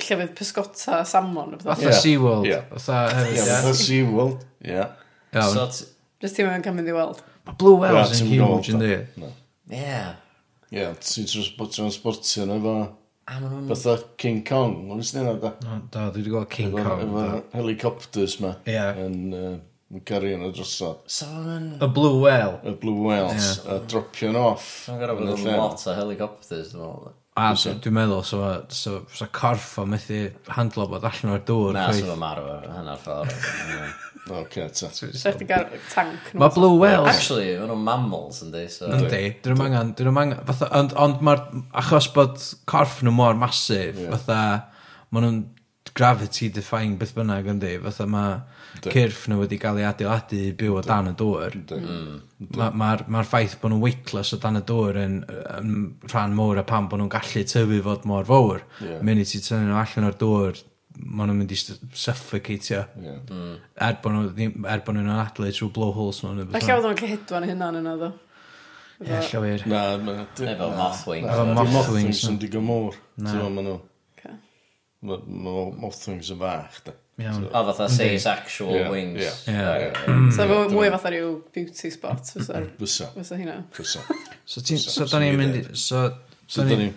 llefydd 0.04 0.30
pysgota 0.38 1.00
salmon. 1.10 1.58
Fatha 1.64 1.90
SeaWorld. 1.98 2.46
Fatha 2.76 3.74
SeaWorld, 3.74 4.46
ie. 4.62 4.86
Just 5.34 6.38
ti'n 6.38 6.46
meddwl 6.46 6.64
cymryd 6.68 6.92
i 6.92 6.94
weld. 6.94 7.18
Mae 7.48 7.58
Blue 7.58 7.82
Whales 7.82 8.14
yn 8.22 8.30
huge, 8.30 8.70
yndi? 8.76 8.94
Ie. 9.74 10.00
Ie, 10.70 10.86
ti'n 11.02 11.26
transportio 11.34 12.46
nhw 12.46 12.60
efo 12.60 12.74
A 13.28 13.40
maen 13.40 13.50
nhw'n... 13.52 13.66
Fatha 13.72 13.96
King 14.20 14.44
Kong, 14.46 14.76
maen 14.84 15.00
nhw'n 15.00 15.10
syniad 15.10 15.42
da. 15.42 15.54
No, 15.66 15.80
da, 15.92 16.06
dwi 16.14 16.24
wedi 16.24 16.36
gweld 16.36 16.52
King 16.54 16.76
Kong. 16.76 17.04
Efo 17.04 17.26
helicopters 17.56 18.38
ma. 18.44 18.54
Ie. 18.70 18.86
Yn 19.04 19.18
yn 19.90 20.02
gyrru 20.06 20.34
yn 20.36 20.44
y 20.46 20.50
drosod. 20.54 21.00
So 21.10 21.26
yn... 21.50 21.72
Y 21.82 21.88
Blue 21.94 22.20
Whale. 22.22 22.60
Y 22.62 22.76
Blue 22.78 23.08
Whales. 23.08 23.56
A 23.64 23.80
dropio 23.80 23.88
dropio'n 23.94 24.38
off. 24.38 24.68
Mae'n 24.86 25.00
gorau 25.02 25.18
bod 25.18 25.32
yn 25.34 25.58
lot 25.58 25.82
o 25.82 25.96
helicopters, 25.96 26.70
dwi'n 26.70 26.84
meddwl. 26.84 27.16
A 27.40 27.48
dwi'n 27.56 27.96
meddwl, 27.96 28.22
so, 28.26 28.42
so, 28.74 29.00
so 29.16 29.26
corff 29.34 29.78
o 29.82 29.86
methu 29.90 30.20
handlo 30.54 30.86
bod 30.90 31.06
allan 31.10 31.34
o'r 31.34 31.42
dŵr. 31.48 31.74
Na, 31.74 31.88
so 31.96 32.06
mae'n 32.06 32.22
marw 32.22 32.54
hynna'r 32.68 33.02
ffordd. 33.02 33.34
Okay, 34.28 34.68
ta. 34.68 34.90
Sa'ch 34.92 35.38
di 35.40 35.46
gael 35.48 35.70
tank 35.90 36.32
nhw. 36.32 36.42
Mae 36.42 36.54
Blue 36.54 36.76
Whales... 36.78 37.08
Actually, 37.10 37.54
maen 37.56 37.72
nhw'n 37.72 37.86
mammals 37.86 38.42
yn. 38.44 38.52
So... 38.70 38.90
Yndi, 38.92 39.22
dyn 39.42 39.56
nhw'n 39.56 39.70
angen, 39.70 39.94
dyn 39.98 40.10
nhw'n 40.10 40.20
angen, 40.24 40.42
fatha, 40.50 40.68
ond, 40.80 40.92
ond 41.00 41.24
mae'r, 41.26 41.46
achos 41.82 42.10
bod 42.14 42.36
corff 42.70 43.00
nhw 43.06 43.14
mor 43.16 43.38
masif, 43.40 43.96
yeah. 43.96 44.12
fatha, 44.14 44.42
maen 45.10 45.26
nhw'n 45.26 45.40
gravity 45.96 46.48
defying 46.54 46.96
beth 47.00 47.12
bynnag 47.16 47.48
yn 47.50 47.60
fatha 47.82 48.06
mae 48.08 48.38
cyrff 48.84 49.26
nhw 49.28 49.40
wedi 49.40 49.58
cael 49.60 49.80
ei 49.80 49.86
adeiladu 49.88 50.38
i 50.38 50.52
byw 50.56 50.78
o 50.78 50.82
dan 50.86 51.10
y 51.10 51.14
dŵr. 51.18 51.56
Mae'r 51.70 51.80
hmm. 51.80 52.78
ma 52.78 52.90
ma 53.10 53.24
ffaith 53.26 53.56
bod 53.60 53.74
nhw'n 53.74 53.82
weightless 53.82 54.34
o 54.36 54.40
dan 54.42 54.60
y 54.60 54.64
dŵr 54.68 55.00
yn, 55.02 55.16
yn 55.58 55.74
rhan 56.12 56.36
mowr 56.36 56.60
a 56.62 56.64
pam 56.68 56.88
bod 56.90 57.02
nhw'n 57.02 57.12
gallu 57.12 57.44
tyfu 57.52 57.80
fod 57.86 58.06
mor 58.08 58.28
fawr. 58.28 58.64
Yeah. 58.84 59.00
Mynd 59.06 59.24
i 59.24 59.26
ti 59.28 59.42
tynnu 59.44 59.70
nhw 59.70 59.80
allan 59.80 60.08
o'r 60.10 60.18
dŵr, 60.22 60.62
maen 61.04 61.30
nhw'n 61.30 61.38
mynd 61.40 61.54
i 61.54 61.58
suffocatio. 61.58 62.84
Yeah. 63.00 63.20
Mm. 63.26 63.54
Er 63.86 64.00
bod 64.04 64.16
nhw'n 64.16 64.66
er 64.70 64.82
bo 64.86 64.94
nhw 64.96 65.14
adlu 65.18 65.50
trwy 65.56 65.70
blowholes 65.76 66.20
nhw'n... 66.24 66.46
Alla 66.48 66.76
oedd 66.76 66.88
nhw'n 66.88 67.00
cehedwan 67.00 67.48
hynna'n 67.48 67.80
yna 67.80 67.94
ddo. 68.00 68.10
Ie, 69.00 69.20
llaw 69.30 69.46
i'r... 69.48 69.62
Na, 69.70 69.84
efo 69.96 70.72
mothwings. 70.76 71.28
Efo 71.32 71.44
mothwings. 71.48 71.76
Mothwings 71.76 72.24
yn 72.28 72.40
digon 72.42 72.66
môr. 72.68 72.98
Na. 73.24 73.36
Mae 73.48 73.64
nhw. 73.64 73.78
Mae 75.00 75.70
mothwings 75.80 76.28
yn 76.34 76.40
fach, 76.42 76.82
da. 76.84 76.96
O, 77.20 77.62
fatha 77.68 77.86
seis 77.92 78.24
actual 78.28 78.74
yeah. 78.76 78.90
wings. 78.92 79.20
Ie. 79.20 79.52
Yeah. 79.52 79.96
Mm. 80.08 80.28
So, 80.32 80.44
fo 80.48 80.62
mwy 80.72 80.88
fatha 80.92 81.12
rhyw 81.12 81.34
beauty 81.52 81.90
spot. 81.92 82.28
Fysa. 82.32 82.62
Fysa. 82.80 83.08
Fysa 83.16 83.40
hynna. 83.40 83.56
Fysa. 83.76 84.04
So, 84.44 85.08
da 85.08 85.20
ni'n 85.24 85.36
mynd... 85.40 85.58
i... 85.60 85.64
So, 85.76 86.04
da 86.56 86.68
ni'n... 86.68 86.92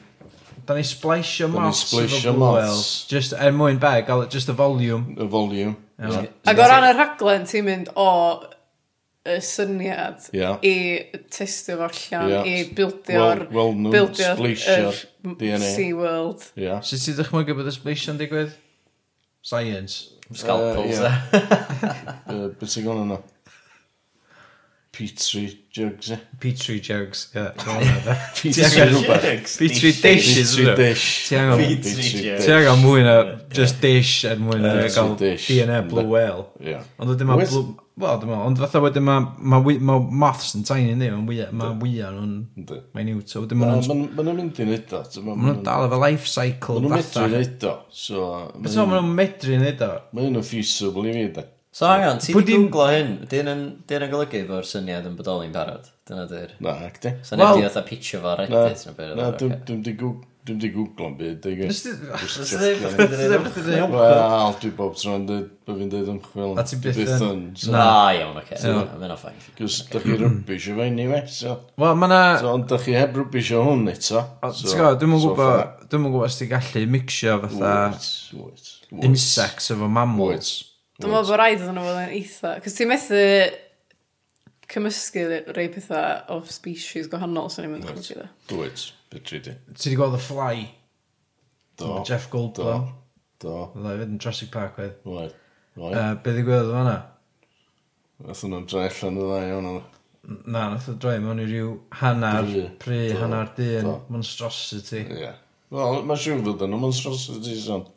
Da 0.67 0.77
ni 0.77 0.83
splaisio 0.87 1.49
moths 1.51 1.59
Da 1.59 1.69
ni'n 1.69 2.09
splaisio 2.09 2.33
moths. 2.39 2.83
Just 3.11 3.35
er 3.35 3.53
mwyn 3.55 3.79
be, 3.81 3.93
gael 4.07 4.25
just 4.31 4.51
y 4.51 4.55
volume. 4.57 5.17
Y 5.17 5.29
volume. 5.29 5.75
Iawn. 5.99 6.27
Ac 6.49 6.59
o 6.59 6.67
ran 6.71 6.87
y 6.87 6.93
rhaglen, 6.97 7.47
ti'n 7.49 7.67
mynd 7.67 7.91
o 7.99 8.09
y 9.23 9.37
syniad 9.39 10.25
yeah. 10.35 10.57
i 10.67 10.73
testio 11.31 11.77
fo 11.79 11.87
allan, 11.87 12.31
yeah. 12.31 12.47
i 12.47 12.65
bildio'r 12.75 13.45
well, 13.55 13.71
well 13.71 13.93
bildio 13.93 14.33
DNA. 15.23 15.69
SeaWorld. 15.77 16.49
Yeah. 16.59 16.81
Sut 16.83 16.99
so, 16.99 17.05
ti'n 17.05 17.21
dychmygu 17.21 17.55
bod 17.55 17.69
y 17.71 17.75
splaisio'n 17.75 18.19
digwydd? 18.19 18.57
Science. 19.43 20.09
Scalpels, 20.33 20.99
uh, 20.99 21.07
yeah. 21.07 21.39
e. 22.27 22.35
uh, 22.35 22.49
beth 22.59 22.71
sy'n 22.73 22.87
gwneud 22.87 23.05
yna? 23.05 23.21
Petri 24.93 25.47
jugs, 25.73 26.11
e? 26.11 26.17
Petri 26.39 26.79
jugs, 26.79 27.31
ie. 27.33 27.47
Petri 28.37 28.61
rhywbeth. 28.91 29.55
Petri 29.57 29.91
dishes, 30.03 30.51
ydw. 30.61 30.91
Ti 30.93 31.39
angen... 31.39 31.79
Ti 31.81 32.51
angen 32.53 32.83
mwy 32.83 33.01
na 33.01 33.15
just 33.57 33.79
dish 33.81 34.19
er 34.29 34.37
mwyn 34.37 34.61
uh, 34.69 34.83
gael 34.93 35.15
DNA 35.17 35.79
Blue 35.89 36.05
Whale. 36.11 36.45
Ond 37.01 37.15
ydym 37.15 37.33
blue... 37.33 37.63
Wel, 37.93 38.19
dim 38.21 38.31
ond 38.33 38.57
fatha 38.57 38.79
wedyn 38.81 39.03
ma, 39.05 39.19
ma, 39.37 39.59
ma 39.61 39.95
maths 40.23 40.55
yn 40.57 40.63
tain 40.65 40.87
i 40.89 40.93
ni, 40.97 41.09
mae 41.13 41.73
wyau 41.81 42.13
nhw'n... 42.15 42.31
Mae'n 42.93 43.11
iw, 43.11 43.19
so 43.29 43.43
wedyn 43.43 43.59
ma 43.61 43.69
nhw'n... 43.69 44.05
Ma 44.13 44.25
nhw'n 44.25 44.39
mynd 44.39 44.61
i 44.61 44.65
neud 44.65 44.95
o. 44.97 45.01
Ma 45.25 45.35
nhw'n 45.37 45.59
dal 45.65 45.85
efo 45.85 45.99
life 46.01 46.29
cycle 46.29 46.79
fatha. 46.81 46.85
Ma 46.85 46.87
nhw'n 46.87 46.95
medru 46.97 47.27
neud 47.33 47.67
o, 47.69 47.75
so... 47.93 48.29
Beth 48.61 48.79
o, 48.81 48.87
o'n 48.97 49.11
medru 49.17 49.59
neud 49.61 49.85
o? 49.85 49.91
Ma 50.09 50.25
nhw'n 50.25 50.47
feasible 50.47 51.05
i 51.09 51.17
fi, 51.19 51.27
da. 51.37 51.45
So 51.73 51.87
angen, 51.89 52.19
ti 52.21 52.35
wedi 52.37 52.53
gwglo 52.59 52.89
hyn, 52.91 53.15
dyn 53.31 53.49
yn, 53.49 53.63
dyn 53.89 54.05
yn 54.05 54.11
golygu 54.13 54.43
bo'r 54.49 54.67
syniad 54.69 55.07
yn 55.09 55.15
bodoli'n 55.17 55.55
barod. 55.55 55.87
Dyna 56.05 56.27
dyr. 56.29 56.53
Na, 56.61 56.75
ac 56.85 56.99
di. 57.01 57.15
So 57.25 57.39
nid 57.39 57.63
i 57.63 57.65
oedd 57.65 57.79
a 57.79 57.83
pitcho 57.87 58.21
fo 58.21 58.35
reddit 58.37 58.85
neu 58.85 58.99
beth. 58.99 59.17
Na, 59.17 59.31
dwi'n 59.39 59.81
di 59.85 59.97
Dwi'n 60.43 60.57
di 60.59 60.73
googlo'n 60.73 61.13
byd, 61.15 61.37
dwi'n 61.39 61.69
di 61.71 61.99
Wel, 63.93 64.55
dwi 64.59 64.71
bob 64.75 64.97
tro 64.99 65.13
yn 65.15 65.23
dweud 65.29 65.45
bod 65.63 65.77
fi'n 65.79 65.91
dweud 65.93 66.09
ymchwil. 66.11 66.57
A 66.59 66.65
ti 66.67 66.79
byth 66.83 67.13
yn... 67.23 67.45
Na, 67.71 67.85
iawn, 68.11 68.35
oce. 68.41 68.59
Mae'n 68.59 69.13
o 69.13 69.17
ffain. 69.21 69.37
Cos 69.55 69.77
da 69.93 70.01
chi 70.03 70.17
rybys 70.19 70.67
o 70.67 70.75
fe, 70.75 70.89
anyway, 70.89 71.23
so... 71.31 71.55
Wel, 71.79 71.95
mae 71.95 72.11
na... 72.11 72.19
So, 72.41 72.51
ond 72.57 72.67
da 72.67 72.81
chi 72.83 72.91
heb 72.97 73.15
rybys 73.21 73.53
o 73.55 73.63
hwn 73.69 73.87
eto. 73.93 74.25
Ti'n 74.43 74.67
gwybod, 74.67 74.99
dwi'n 74.99 75.15
gwybod, 75.15 75.87
dwi'n 75.87 76.09
gwybod 76.09 76.27
os 76.27 76.39
ti 76.41 76.49
gallu 76.51 76.83
mixio 76.97 77.39
fatha... 77.45 77.71
Insects 78.99 79.71
efo 79.71 79.87
mammals. 79.87 80.51
Dwi'n 81.01 81.09
meddwl 81.09 81.31
bod 81.31 81.39
rhaid 81.39 81.59
iddyn 81.59 81.77
nhw 81.77 81.85
fod 81.87 82.01
yn 82.03 82.15
eitha. 82.19 82.55
Cos 82.63 82.75
ti'n 82.77 82.89
methu 82.91 83.21
cymysgu 84.73 85.23
rei 85.55 85.69
pethau 85.73 86.35
o 86.35 86.41
species 86.49 87.09
gwahanol 87.11 87.49
sy'n 87.51 87.65
ni'n 87.67 87.73
mynd 87.77 88.11
i 88.13 88.27
Dwyd, 88.49 88.83
beth 89.13 89.31
rydw 89.33 89.47
di. 89.47 89.55
Ti 89.73 89.89
wedi 89.89 89.97
gweld 89.99 90.17
y 90.17 90.21
fly? 90.21 90.67
Do. 91.81 91.95
Jeff 92.05 92.29
Goldblum? 92.33 92.85
Do. 92.85 92.99
Do. 93.43 93.55
Dda 93.73 93.95
i 93.95 94.03
fynd 94.03 94.15
yn 94.15 94.21
Jurassic 94.21 94.51
Park, 94.53 94.77
wedd? 94.77 94.99
Wedd. 95.09 95.33
Uh, 95.75 96.13
be 96.21 96.35
ddi 96.35 96.45
gweld 96.45 96.69
yma 96.69 96.83
na? 96.85 96.95
Nath 98.23 98.43
nhw'n 98.45 98.67
dra 98.69 98.85
allan 98.87 99.17
y 99.17 99.25
ddau 99.25 99.55
o'n 99.57 99.69
o'n. 99.71 99.81
Na, 100.45 100.67
nath 100.71 100.91
o 100.91 100.93
droi 100.95 101.17
mewn 101.19 101.41
i 101.43 101.47
ryw 101.49 101.73
hannar, 101.99 102.45
pry, 102.79 102.99
hannar 103.19 103.49
dyn, 103.57 103.89
monstrosity. 104.13 105.01
Ie. 105.17 105.33
Wel, 105.73 106.03
mae'n 106.05 106.21
siŵr 106.21 106.45
fod 106.45 106.63
yn 106.67 106.77
monstrosity, 106.79 107.57
son. 107.59 107.87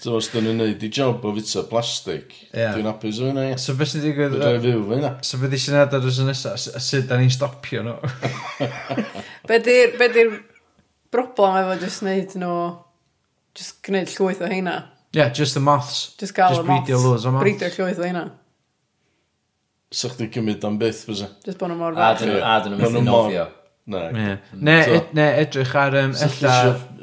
So 0.00 0.14
os 0.16 0.30
dyn 0.32 0.46
nhw'n 0.46 0.56
neud 0.62 0.84
i 0.86 0.88
job 0.96 1.24
o 1.28 1.30
fita 1.36 1.60
plastig, 1.68 2.30
Ie. 2.56 2.70
dwi'n 2.72 2.86
apus 2.88 3.18
o 3.20 3.26
hynna, 3.28 3.42
ie. 3.50 3.56
So 3.60 3.74
beth 3.76 3.90
sy'n 3.92 4.00
digwydd... 4.06 4.36
Dwi'n 4.40 4.62
fyw 4.64 4.78
fy 4.86 4.94
hynna. 4.96 5.10
So 5.28 5.40
beth 5.42 5.56
sy'n 5.60 5.76
adar 5.82 6.00
ar 6.00 6.08
ysyn 6.08 6.30
nesaf? 6.30 6.56
Sut 6.80 7.04
da 7.10 7.18
ni'n 7.20 7.32
stopio 7.34 7.82
nhw? 7.84 7.98
Be 9.50 9.58
di'r 9.66 9.92
be 10.00 10.08
'di'r 10.14 10.32
broblem 11.12 11.58
efo 11.60 11.76
just 11.82 12.04
neud 12.06 12.32
nhw... 12.40 12.54
Just 13.60 13.80
gwneud 13.84 14.08
llwyth 14.14 14.40
o 14.40 14.48
heina. 14.48 14.76
Yeah, 15.12 15.28
just 15.34 15.52
the 15.58 15.60
moths. 15.60 16.14
Just 16.22 16.32
gael 16.36 16.54
Just 16.54 16.62
y 16.64 16.70
breedio 16.70 17.00
loads 17.02 17.24
o 17.28 17.32
moths. 17.34 17.44
Breedio 17.44 17.70
llwyth 17.76 18.00
o 18.00 18.06
heina. 18.08 18.24
Sa 19.90 20.08
chdi 20.12 20.28
cymryd 20.32 20.64
am 20.68 20.76
byth, 20.80 21.00
fysa. 21.08 21.28
Just 21.44 21.58
bod 21.60 21.72
nhw 21.74 21.80
mor 21.80 21.92
A 21.98 22.12
fach. 22.14 22.20
dyn 22.22 22.30
nhw- 22.36 22.44
a 22.46 22.52
dyn 22.64 22.76
nhw'n 22.76 22.84
Maen 22.86 22.94
nhw 23.02 23.08
mor- 23.10 23.26
nofio. 23.28 23.46
Ne. 23.90 24.38
Ne, 24.54 24.76
so, 24.84 24.90
ed, 24.94 25.08
ne 25.18 25.24
edrych 25.40 25.74
ar... 25.74 25.94
Um, 25.98 26.12
ella... 26.14 26.54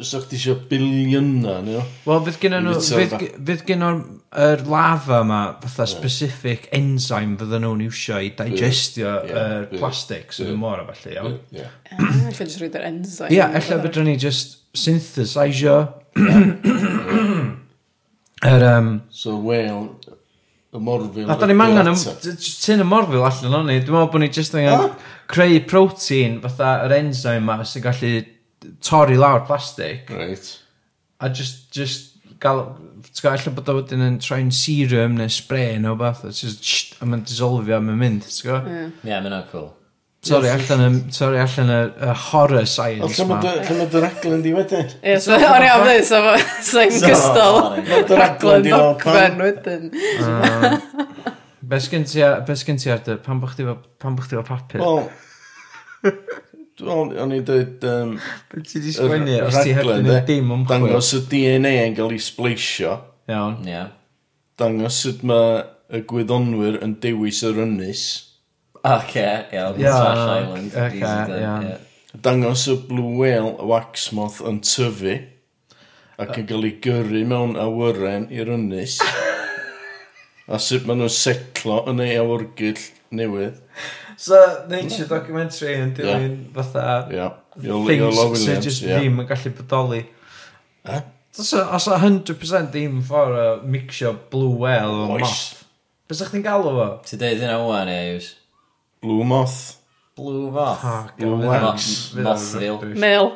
Sa 0.08 0.22
chdi 0.22 0.38
eisiau 0.38 0.56
biliona, 0.70 1.58
ni 1.66 1.74
o? 1.76 1.82
Wel, 2.06 2.22
fydd 2.28 2.38
gen 2.44 2.56
nhw... 2.64 2.76
Fydd 2.80 3.64
gen 3.68 3.82
nhw'r 3.84 4.64
lafa 4.70 5.22
yma, 5.26 5.40
fatha 5.64 5.84
yeah. 5.84 5.92
specific 5.92 6.68
enzyme 6.78 7.36
fydden 7.42 7.66
nhw'n 7.66 7.84
iwsio 7.88 8.22
i 8.24 8.30
digestio 8.38 9.12
yr 9.26 9.34
yeah. 9.34 9.74
plastic 9.74 10.32
sydd 10.36 10.54
yn 10.54 10.62
mor 10.62 10.80
a 10.80 10.86
falle, 10.92 11.16
iawn. 11.18 11.36
Ie. 11.56 11.68
Alla 11.98 12.32
jyst 12.32 12.62
rwy'n 12.62 12.78
yr 12.80 12.88
enzyme. 12.94 13.32
Ie, 13.36 13.44
alla 13.48 13.82
fydden 13.84 14.08
ni 14.08 14.16
just 14.22 14.60
synthesisio 14.78 15.78
yr... 18.46 18.64
um, 18.70 18.94
so, 19.10 19.36
whale, 19.42 19.90
y 20.78 20.80
morfil... 20.84 21.28
A 21.28 21.36
da 21.40 21.48
ni'n 21.50 21.58
mangan... 21.58 21.92
Tyn 21.98 22.84
y 22.84 22.88
morfil 22.88 23.24
allan 23.26 23.60
o'n 23.64 23.70
ni. 23.72 23.80
Dwi'n 23.82 23.96
meddwl 23.98 24.12
bod 24.14 24.22
ni 24.22 24.30
just... 24.36 24.54
Ah? 24.62 24.92
creu 25.32 25.60
protein 25.68 26.40
fatha 26.44 26.78
yr 26.86 26.96
enzyme 27.02 27.46
ma 27.48 27.60
sy'n 27.68 27.84
gallu 27.84 28.14
torri 28.84 29.18
lawr 29.20 29.46
plastic. 29.48 30.10
Right. 30.10 30.56
a 31.20 31.30
just, 31.30 31.72
just 31.74 32.18
gael, 32.40 32.62
ti'n 33.08 33.24
gael 33.24 33.34
allan 33.38 33.58
bod 33.58 33.72
o 33.72 33.78
wedyn 33.80 34.06
yn 34.06 34.20
troi'n 34.22 34.52
serum 34.54 35.18
neu 35.18 35.32
spray 35.34 35.78
neu 35.82 35.98
beth, 36.00 36.24
a 36.28 36.34
just, 36.36 36.62
shht, 36.62 36.96
a 37.02 37.10
mae'n 37.10 37.26
dissolfio, 37.26 37.82
mae'n 37.82 38.00
mynd, 38.02 38.28
ti'n 38.28 38.52
gael? 38.52 38.70
Ie, 38.70 38.86
yeah, 39.10 39.24
mae'n 39.24 39.44
cool. 39.52 39.72
Sorry, 40.28 40.50
allan 40.50 40.82
y, 40.84 40.90
sorry, 41.14 41.40
allan 41.40 41.70
y, 41.72 41.80
y 42.04 42.14
horror 42.28 42.66
science 42.68 43.26
ma. 43.30 43.38
Lle 43.40 43.78
mae 43.78 43.90
dy 43.94 44.02
raglen 44.04 44.42
di 44.44 44.54
wedyn? 44.56 44.90
Ie, 45.00 45.18
so, 45.24 45.38
o'n 45.38 45.66
iawn 45.66 45.86
dweud, 45.86 46.06
so 46.10 46.22
sa'n 46.68 46.94
dy 48.10 48.20
raglen 48.20 48.68
ddogfen 48.68 49.42
wedyn. 49.46 49.90
Be 51.68 51.80
sgyn 51.84 52.06
ti 52.08 52.22
ar, 52.24 52.42
be 52.48 52.56
sgyn 52.56 52.78
ti 52.80 52.92
ar 52.94 53.02
dy, 53.04 53.18
pan 53.24 53.42
bych 53.44 53.58
ti 53.58 53.68
fo 53.68 54.44
papur? 54.48 54.84
Wel, 54.84 55.10
Wel, 56.78 57.14
o'n 57.18 57.34
i 57.34 57.40
dweud... 57.42 57.82
Um, 57.90 58.12
Be 58.52 58.62
ti 58.62 58.80
di 58.84 58.92
sgwennu 58.94 59.40
os 59.48 59.56
ti 59.66 59.74
heb 59.74 59.88
dyn 59.90 60.12
dim 60.28 60.52
ymchwil? 60.54 60.68
Dangos 60.70 61.10
y 61.18 61.22
DNA 61.32 61.72
yn 61.88 61.96
cael 61.98 62.14
ei 62.14 62.22
spleisio. 62.22 62.92
Iawn. 63.32 63.64
Ie. 63.66 63.72
Yeah. 63.74 63.88
Dangos 64.62 65.00
sut 65.02 65.24
mae 65.26 65.64
y 65.90 66.04
gwyddonwyr 66.10 66.78
yn 66.86 66.94
dewis 67.02 67.42
yr 67.48 67.64
ynys. 67.66 68.04
Ac 68.86 69.16
e, 69.18 69.26
iawn. 69.58 69.80
Trash 69.82 70.22
Island. 70.38 70.78
Ac 70.84 71.00
e, 71.02 71.42
iawn. 71.42 71.72
Dangos 72.28 72.68
y 72.70 72.78
blue 72.86 73.18
whale 73.18 73.56
y 73.58 73.72
waxmoth 73.74 74.44
yn 74.46 74.62
tyfu 74.66 75.18
ac 76.22 76.38
yn 76.38 76.48
cael 76.50 76.70
ei 76.70 76.78
gyrru 76.86 77.26
mewn 77.34 77.58
awyren 77.62 78.30
i'r 78.34 78.54
ynys. 78.54 79.02
A 80.48 80.60
sut 80.64 80.86
maen 80.88 81.02
nhw'n 81.02 81.12
setlo 81.12 81.82
yn 81.92 82.00
ei 82.06 82.16
awyrgyll 82.22 82.80
newydd. 83.16 83.60
So, 84.18 84.38
nature 84.72 85.06
documentary 85.10 85.76
yn 85.78 85.92
dilyn 85.98 86.24
yeah. 86.24 86.54
fatha 86.56 86.86
yeah. 87.14 87.36
You'll, 87.62 87.86
things 87.86 88.16
you'll 88.16 88.34
sydd 88.40 88.64
just 88.66 88.86
yeah. 88.86 88.98
ddim 88.98 89.20
yn 89.22 89.28
gallu 89.30 89.52
bodoli. 89.60 90.00
Eh? 90.88 91.04
Os 91.38 91.52
o 91.54 91.98
100% 92.00 92.72
ddim 92.74 93.02
ffordd 93.06 93.38
o 93.38 93.46
mixio 93.70 94.16
blue 94.32 94.56
whale 94.64 95.04
o 95.04 95.20
moth. 95.20 95.66
Beth 96.08 96.24
ydych 96.24 96.34
chi'n 96.34 96.48
galw 96.48 96.72
fo? 96.80 96.88
Ti 97.06 97.20
deud 97.20 97.44
hynna 97.44 97.60
wwan, 97.62 97.92
Ews? 97.92 98.32
Blue 99.04 99.28
moth. 99.28 99.60
Blue 100.18 100.48
moth. 100.56 101.14
Blue 101.20 101.44
wax. 101.44 101.92
Mothville. 102.16 102.96
Mel. 102.96 103.34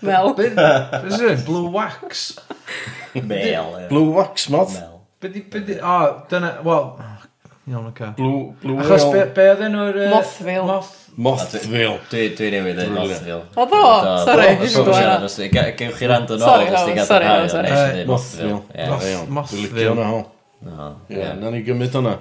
Mel. 0.00 0.32
Beth 0.34 0.56
ydych 0.56 1.20
chi'n 1.20 1.46
Blue 1.46 1.68
wax. 1.76 2.26
Mel. 3.20 3.82
Blue 3.92 4.10
wax 4.16 4.48
moth. 4.50 4.74
Mel. 4.80 4.95
Be 5.20 5.28
di, 5.32 5.40
be 5.40 5.60
di, 5.64 5.78
o, 5.80 5.98
dyna, 6.28 6.50
wel, 6.64 6.98
iawn 7.70 7.86
oce. 7.88 8.12
Blue, 8.16 8.54
blue 8.60 8.76
Achos 8.82 9.06
be, 9.12 9.22
be 9.32 9.46
oedd 9.48 9.62
enw'r... 9.64 9.96
Uh, 9.96 10.10
Mothville. 10.12 10.66
Moth, 10.68 10.90
Mothville. 11.16 11.94
Dwi, 12.10 12.26
dwi 12.36 12.50
newydd 12.52 12.82
yn 12.84 12.92
Mothville. 12.92 13.38
O 13.56 13.64
ddo, 13.70 13.80
sori. 14.28 15.48
Gewch 15.54 15.96
chi 15.96 16.10
rand 16.10 16.34
yn 16.36 16.44
ôl, 16.44 16.66
os 16.68 16.84
ti'n 16.84 17.00
gadael 17.00 17.48
Mothville. 18.12 18.60
Mothville. 19.38 20.20
Ie, 21.16 21.32
na 21.40 21.54
ni 21.54 21.64
gymryd 21.64 21.96
hwnna. 21.96 22.14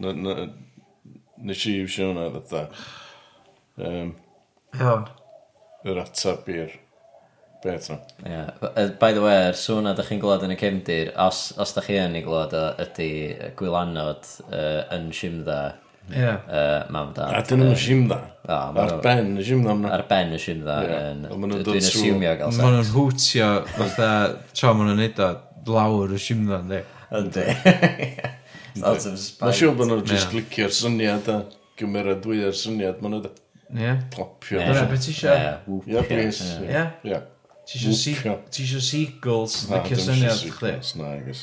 Nes 0.00 1.68
i 1.68 1.78
iwsio 1.84 2.08
hwnna, 2.14 2.30
dda. 2.40 2.64
Iawn. 3.84 5.08
Yr 5.84 6.00
atab 6.02 6.48
i'r 6.50 6.72
Bret 7.62 7.88
nhw. 7.90 7.98
Yeah. 8.22 8.50
By 9.00 9.12
the 9.16 9.22
way, 9.24 9.48
yr 9.48 9.58
sŵn 9.58 9.90
a 9.90 9.96
da 9.98 10.04
chi'n 10.06 10.20
glod 10.22 10.44
yn 10.46 10.54
y 10.54 10.58
cefndir, 10.60 11.10
os, 11.18 11.48
os 11.58 11.74
da 11.74 11.82
chi 11.82 11.98
yn 11.98 12.14
ei 12.18 12.22
glod 12.26 12.54
o, 12.54 12.64
ydy 12.84 13.10
gwylanod 13.58 14.32
uh, 14.48 14.86
yn 14.96 15.12
simdda 15.14 15.60
Yeah. 16.08 16.40
Uh, 16.48 16.92
mam 16.92 17.12
dad. 17.12 17.34
A 17.36 17.42
dyn 17.44 17.60
nhw'n 17.60 17.74
simdda. 17.76 18.16
Ar 18.48 18.94
ben 19.04 19.34
y 19.36 19.44
simdda 19.44 19.74
yna. 19.76 19.90
Ar 19.92 20.04
ben 20.08 20.32
y 20.32 20.38
simdda. 20.40 20.76
Dwi'n 21.28 21.82
asiwmio 21.82 22.32
gael 22.40 22.54
sex. 22.54 22.62
Mae 22.62 22.72
nhw'n 22.72 22.92
hwtio 22.94 23.48
fatha 23.74 24.08
tra 24.54 24.72
mae 24.72 24.88
nhw'n 24.88 25.02
neud 25.02 25.20
o 25.20 25.28
lawr 25.74 26.14
y 26.16 26.20
simdda 26.22 26.62
ynddi. 26.62 26.80
Yndi. 27.18 27.44
Out 28.80 29.04
of 29.04 29.18
spite. 29.20 29.42
Mae'n 29.42 29.58
siŵr 29.60 29.76
bod 29.76 29.92
nhw'n 29.92 30.06
just 30.08 30.32
glicio'r 30.32 30.72
syniad 30.78 31.28
a 31.34 31.42
gymryd 31.76 32.24
dwy 32.24 32.40
syniad. 32.56 33.02
Mae 33.04 33.12
nhw'n 33.12 33.28
Ie. 33.68 33.98
Popio. 34.14 34.62
Ie, 34.64 34.84
beth 34.88 35.10
eisiau? 35.12 35.58
Ie, 35.84 36.04
please. 36.08 36.54
Ie. 36.64 36.86
Ie. 37.04 37.20
Ti 37.68 38.62
isio 38.64 38.80
seagulls 38.80 39.66
na 39.68 39.82
cysyniad 39.84 40.38
chdi? 40.40 40.70
Na, 40.96 41.10
agos. 41.18 41.42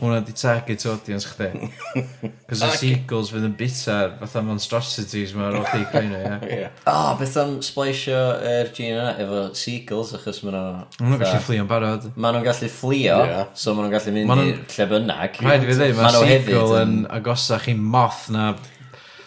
Hwna 0.00 0.22
di 0.24 0.32
target 0.32 0.86
audience 0.88 1.28
chdi. 1.28 1.68
Cos 2.48 2.62
y 2.64 2.70
seagulls 2.80 3.28
fydd 3.34 3.44
yn 3.50 3.56
bita 3.58 3.98
fatha 4.22 4.40
monstrosities 4.46 5.34
mae'r 5.36 5.58
o'r 5.58 5.68
dig 5.74 5.84
feina, 5.92 6.38
ie. 6.48 6.70
O, 6.88 6.96
beth 7.20 7.36
am 7.44 7.58
splaisio 7.66 8.22
yr 8.48 8.72
gene 8.72 8.96
yna 8.96 9.12
efo 9.26 9.44
seagulls 9.60 10.14
achos 10.16 10.40
maen 10.46 10.56
nhw... 10.56 10.64
Maen 11.02 11.12
nhw'n 11.12 11.22
gallu 11.26 11.44
fflio'n 11.44 11.70
barod. 11.74 12.08
Maen 12.16 12.38
nhw'n 12.38 12.48
gallu 12.48 12.72
fflio, 12.78 13.20
so 13.52 13.76
maen 13.76 13.90
nhw'n 13.90 13.96
gallu 13.98 14.16
mynd 14.16 14.44
i 14.46 14.50
lle 14.72 14.90
bynnag. 14.94 15.40
Rhaid 15.44 15.68
i 15.68 15.68
fi 15.68 15.80
ddeud, 15.82 15.96
mae 16.00 16.16
seagull 16.16 16.76
yn 16.80 16.98
agosach 17.20 17.68
i 17.68 17.76
moth 17.76 18.30
na 18.32 18.54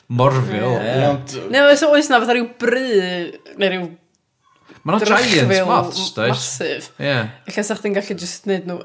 morfil. 0.09 0.79
Neu 1.53 1.69
oes 1.69 2.09
na 2.09 2.17
fatha 2.17 2.33
rhyw 2.33 2.49
bry, 2.65 2.87
neu 3.61 3.75
rhyw 3.75 3.91
Mae'n 4.87 5.05
giant 5.05 5.51
moths, 5.69 6.07
does? 6.15 6.31
Masif. 6.33 6.89
Ie. 6.97 7.05
Yeah. 7.05 7.29
Ella 7.49 7.63
sa'ch 7.67 7.83
chi'n 7.83 7.97
gallu 7.97 8.17
just 8.17 8.47
neud 8.49 8.65
nhw... 8.69 8.79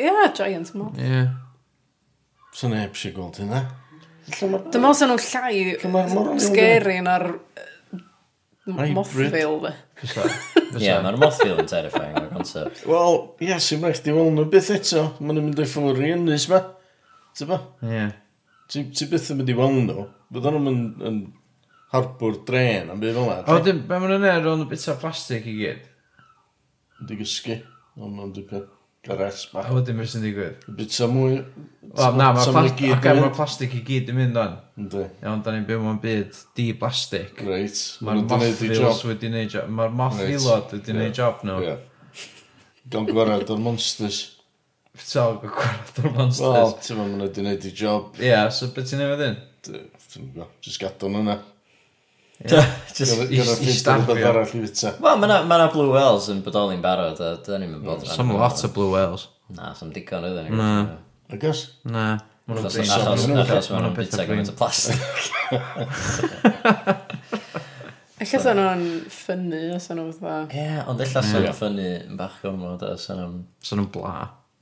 Ie, 0.00 0.12
giant 0.38 0.72
moth. 0.78 0.96
Ie. 0.96 1.10
Yeah. 1.12 2.72
Neb 2.72 2.96
sy'n 2.98 3.14
gweld 3.16 3.40
hynna. 3.42 3.62
Dyma 4.72 4.92
os 4.92 5.02
nhw'n 5.04 5.20
llai 5.20 6.40
scary 6.42 6.98
na'r 7.04 7.28
mothfil, 8.96 9.30
fe. 9.32 9.74
Ie, 10.82 10.94
mae'r 11.04 11.18
mothfil 11.20 11.60
yn 11.60 11.68
terrifying 11.68 12.16
o'r 12.20 12.30
concept. 12.32 12.82
Wel, 12.88 13.20
ie, 13.44 13.54
sy'n 13.64 13.84
rhaid 13.84 14.08
i 14.08 14.14
weld 14.16 14.34
nhw 14.36 14.46
beth 14.52 14.72
eto. 14.74 15.04
Mae'n 15.20 15.42
mynd 15.42 15.60
i 15.60 15.68
ffwrdd 15.68 16.04
i 16.04 16.12
ynnus, 16.16 16.48
ma. 16.52 16.60
Ti'n 17.36 17.50
ba? 17.52 17.60
Ie. 17.84 18.06
Ti 18.68 19.08
byth 19.12 19.30
yn 19.32 19.40
mynd 19.40 19.52
i 19.52 19.56
weld 19.56 19.80
nhw. 19.86 20.08
Bydd 20.34 20.50
nhw'n 20.52 20.72
yn 21.08 21.20
harbwr 21.92 22.40
dren 22.48 22.90
am 22.92 23.00
byd 23.02 23.14
fel 23.16 23.30
yna. 23.30 23.44
O, 23.48 23.60
dim, 23.64 23.84
be 23.88 24.00
maen 24.00 24.14
nhw'n 24.14 24.26
neud 24.26 24.50
o'n 24.52 24.66
bita 24.70 24.96
plastig 25.00 25.46
i 25.48 25.54
gyd? 25.62 25.86
Di 27.08 27.16
gysgu, 27.20 27.60
ond 27.98 28.18
nhw'n 28.18 28.34
dipyn 28.36 28.66
gares 29.08 29.46
bach. 29.52 29.70
O, 29.72 29.80
dim 29.84 30.00
beth 30.02 30.12
sy'n 30.12 30.24
digwydd. 30.26 30.64
Bita 30.76 31.08
mwy... 31.10 31.38
Wel, 31.88 32.16
na, 32.20 32.32
mae 32.36 32.52
plastig, 32.52 32.90
ac 32.92 33.06
mae 33.16 33.32
plastig 33.32 33.76
i 33.78 33.82
gyd 33.86 34.10
yn 34.12 34.18
mynd 34.18 34.40
o'n. 34.42 34.56
Ynddi. 34.82 35.04
Iawn, 35.22 35.44
da 35.44 35.54
ni'n 35.54 35.68
byw 35.68 35.80
mewn 35.84 36.00
byd 36.02 36.40
di 36.58 36.66
plastig. 36.78 37.40
Reit. 37.46 37.78
Mae'r 38.04 38.24
mothfils 38.26 39.04
wedi 39.08 39.30
gwneud 39.30 39.54
job. 39.54 39.70
Mae'r 39.78 39.94
mothfilod 40.02 40.74
wedi 40.76 40.92
gwneud 40.92 41.16
job 41.16 41.44
nhw. 41.48 41.76
Gan 42.92 43.08
gwared 43.08 43.48
o'r 43.54 43.62
monsters. 43.64 44.20
Bita 44.98 45.24
o 45.30 45.38
gwared 45.40 46.02
o'r 46.02 46.12
monsters. 46.18 46.58
Wel, 46.58 46.74
ti'n 46.84 46.98
meddwl, 47.00 47.14
maen 47.14 47.24
wedi 47.24 47.40
gwneud 47.40 47.68
i 47.70 47.72
job. 47.80 48.10
Ie, 48.20 48.34
so 48.52 48.68
beth 48.76 48.92
ti'n 48.92 49.06
ei 49.06 49.14
fod 49.14 49.24
yn? 49.30 49.38
Just 50.66 50.82
gadw 50.82 51.08
nhw'na. 51.14 51.38
Wel, 55.02 55.16
mae 55.18 55.26
yna 55.42 55.66
blue 55.72 55.90
whales 55.90 56.28
yn 56.30 56.38
bodoli'n 56.46 56.82
barod, 56.84 57.18
a 57.18 57.34
dyn 57.42 57.64
ni'n 57.64 57.80
bod. 57.82 58.06
Some 58.06 58.36
lot 58.38 58.62
o 58.62 58.70
blue 58.74 58.92
whales. 58.94 59.26
Na, 59.54 59.72
some 59.74 59.90
digon 59.94 60.26
ydyn 60.28 60.46
ni. 60.46 60.52
Na. 60.58 60.68
Agos? 61.34 61.60
Na. 61.88 62.04
Achos 62.48 62.78
maen 62.78 63.82
nhw'n 63.84 63.96
bita 63.96 64.24
gymaint 64.24 64.48
o 64.48 64.54
plastic 64.56 64.96
Alla 68.18 68.38
sa'n 68.42 68.58
o'n 68.58 68.80
ffynnu, 69.14 69.58
os 69.76 69.84
o'n 69.92 70.00
o'n 70.02 70.08
fatha... 70.16 70.48
Ie, 70.50 70.80
ond 70.90 70.98
alla 71.04 71.20
sa'n 71.22 71.44
o'n 71.44 71.54
ffynnu 71.54 71.84
yn 72.08 72.16
bach 72.18 72.40
gofnod, 72.42 72.82
a 72.82 72.96
sa'n 72.98 73.20
o'n... 73.22 73.36
Sa'n 73.62 73.82
o'n 73.84 73.90
bla. 73.94 74.14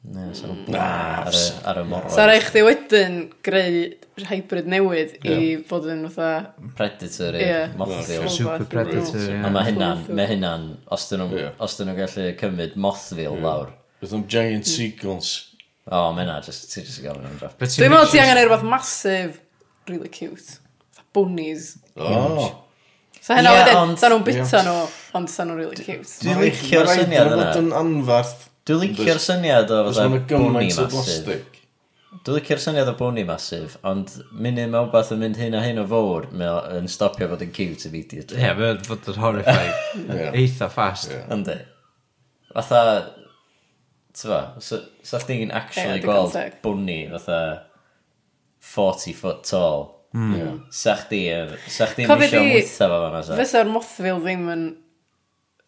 Ne, 0.06 0.28
so, 0.38 0.46
mm. 0.46 0.68
na, 0.70 0.82
ar 1.26 1.34
y, 1.34 1.40
ar 1.66 1.78
y 1.80 1.82
morwyd. 1.90 2.12
So 2.14 2.24
rai 2.28 2.36
chdi 2.44 2.60
wedyn 2.62 3.16
greu 3.42 3.80
hybrid 4.28 4.68
newydd 4.70 5.16
i 5.26 5.38
fod 5.66 5.88
yn 5.90 6.04
fatha... 6.14 6.52
Predator 6.78 7.34
i 7.34 7.42
yeah. 7.42 7.74
Mothville. 7.80 8.30
Super 8.30 8.68
Predator, 8.70 9.18
ie. 9.18 9.32
Yeah. 9.34 9.48
Mae 9.50 9.66
hynna'n, 9.66 10.04
mae 10.14 10.30
hynna'n, 10.30 10.68
os 10.94 11.08
dyn 11.10 11.24
nhw'n 11.24 11.34
yeah. 11.40 11.98
gallu 11.98 12.28
cymryd 12.38 12.78
Mothville 12.86 13.34
yeah. 13.34 13.42
lawr. 13.48 13.74
Beth 13.98 14.14
am 14.14 14.24
giant 14.30 14.62
mm. 14.62 14.70
seagulls. 14.76 15.32
O, 15.90 16.04
mae 16.14 16.22
hynna, 16.22 16.38
just, 16.46 16.70
ti'n 16.70 16.86
just 16.86 17.02
gael 17.02 17.18
yn 17.18 17.36
draft. 17.42 17.58
Dwi'n 17.66 17.90
meddwl 17.90 18.14
ti 18.14 18.22
angen 18.22 18.38
ei 18.38 18.46
rhywbeth 18.46 18.66
masif, 18.70 19.42
really 19.90 20.12
cute. 20.12 20.60
Fatha 20.94 21.10
Bunnies. 21.18 21.72
Oh. 21.98 22.62
So 23.18 23.34
hynna 23.34 23.58
yeah, 23.58 23.72
wedyn, 23.72 23.98
sa 23.98 24.14
nhw'n 24.14 24.26
bita 24.26 24.62
nhw, 24.62 24.80
ond 25.18 25.34
sa 25.34 25.50
nhw'n 25.50 25.64
really 25.64 25.82
cute. 25.82 26.20
Dwi'n 26.22 26.44
licio'r 26.46 26.94
syniad 26.94 27.34
yna. 27.34 27.54
Mae'n 27.56 27.74
anfarth. 27.82 28.52
Dwi'n 28.66 28.82
licio'r 28.82 29.20
syniad 29.22 29.70
o 29.70 29.82
fatha 29.86 30.06
bwni 30.30 30.72
masif. 30.74 31.28
Dwi'n 32.26 32.38
licio'r 32.40 32.62
syniad 32.62 32.88
o 32.90 32.96
bwni 32.98 33.22
masif, 33.28 33.76
ond 33.86 34.10
munud 34.34 34.72
mae 34.72 34.88
wbeth 34.88 35.12
yn 35.14 35.22
mynd 35.22 35.38
hyn 35.38 35.54
a 35.54 35.60
hyn 35.62 35.78
o 35.78 35.84
fawr, 35.90 36.26
mae 36.34 36.80
yn 36.80 36.90
stopio 36.90 37.28
fod 37.30 37.44
yn 37.46 37.52
cute 37.54 37.86
immediately. 37.86 38.40
Ie, 38.40 38.48
yeah, 38.48 38.56
mae'n 38.58 38.82
fod 38.88 39.06
yn 39.12 39.20
horrifying. 39.22 40.08
Eitha 40.40 40.70
fast. 40.72 41.14
Yndi. 41.30 41.60
Fatha, 42.56 42.80
tyfa, 44.16 44.40
sa 44.64 44.80
sa'ch 45.12 45.28
di'n 45.28 45.52
actually 45.54 46.02
gweld 46.02 46.34
bwni 46.64 47.04
fatha 47.12 47.40
40 48.74 49.14
foot 49.20 49.46
tall. 49.46 49.92
Mm. 50.16 50.64
Sa'ch 50.72 51.06
di, 51.12 51.22
sa'ch 51.70 51.94
di'n 52.00 52.10
misio 52.18 52.42
mwtha 52.42 52.90
fo 52.90 52.98
fanna. 53.04 53.38
Fysa'r 53.44 53.70
mothfil 53.70 54.18
ddim 54.24 54.50
yn 54.50 54.66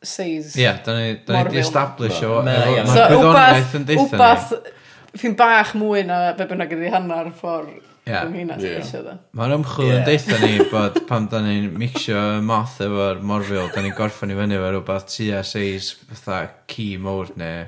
seis. 0.02 0.54
Ie, 0.56 0.64
yeah, 0.64 0.80
da 0.84 0.96
ni, 0.98 1.18
da 1.26 1.42
ni 1.42 1.54
di 1.56 1.62
establish 1.62 2.22
o. 2.26 2.40
Mae'r 2.46 2.86
so, 2.86 3.04
gwyddoniaeth 3.12 3.76
yn 3.78 3.88
deitha 3.88 4.08
ni. 4.08 4.18
Wbath, 4.18 4.74
Fi'n 5.18 5.34
bach 5.38 5.72
mwy 5.78 6.04
na 6.06 6.18
be 6.36 6.44
bynnag 6.46 6.74
ydi 6.76 6.90
hanner 6.92 7.30
ffordd 7.34 7.88
yeah. 8.08 8.24
Rwy'n 8.26 8.52
yeah. 8.62 9.16
Mae'r 9.36 9.54
ymchwil 9.58 9.92
yn 9.98 10.04
deitha 10.06 10.38
ni 10.42 10.58
bod 10.72 10.98
pan 11.08 11.28
da 11.30 11.40
ni'n 11.44 11.70
mixio 11.78 12.20
moth 12.44 12.78
efo'r 12.84 13.22
morfil, 13.24 13.68
da 13.74 13.84
ni'n 13.84 13.96
gorffan 13.96 14.32
i 14.32 14.38
fyny 14.38 14.56
efo 14.58 14.70
rhywbeth 14.72 15.08
tu 15.12 15.28
seis 15.48 15.90
fatha 16.08 16.40
ci 16.70 16.90
mowr 17.02 17.32
neu... 17.40 17.64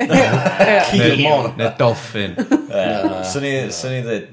Ci 0.91 1.03
mowr. 1.23 1.53
Neu 1.59 1.73
dolphin. 1.81 2.37
Swn 3.31 3.49
i 3.51 4.05
ddweud 4.07 4.31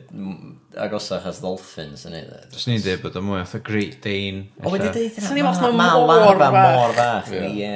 agosach 0.81 1.25
as 1.29 1.39
dolphins 1.43 2.05
yn 2.07 2.15
ei 2.17 2.23
ddweud. 2.25 2.51
Dwi'n 2.53 2.73
ni'n 2.73 2.83
dweud 2.85 3.01
bod 3.03 3.17
o 3.19 3.23
mwy 3.25 3.39
fatha 3.41 3.61
Great 3.65 3.97
Dane. 4.03 4.43
O, 4.61 4.71
wedi 4.73 4.87
dweud 4.87 5.17
yna. 5.17 5.23
Dwi'n 5.27 5.37
ni'n 5.39 5.47
meddwl 5.47 5.77
ma 5.77 5.87
mor 6.23 6.41
fach. 6.41 6.57
mor 6.57 6.95
fach, 6.97 7.31
ie. 7.37 7.71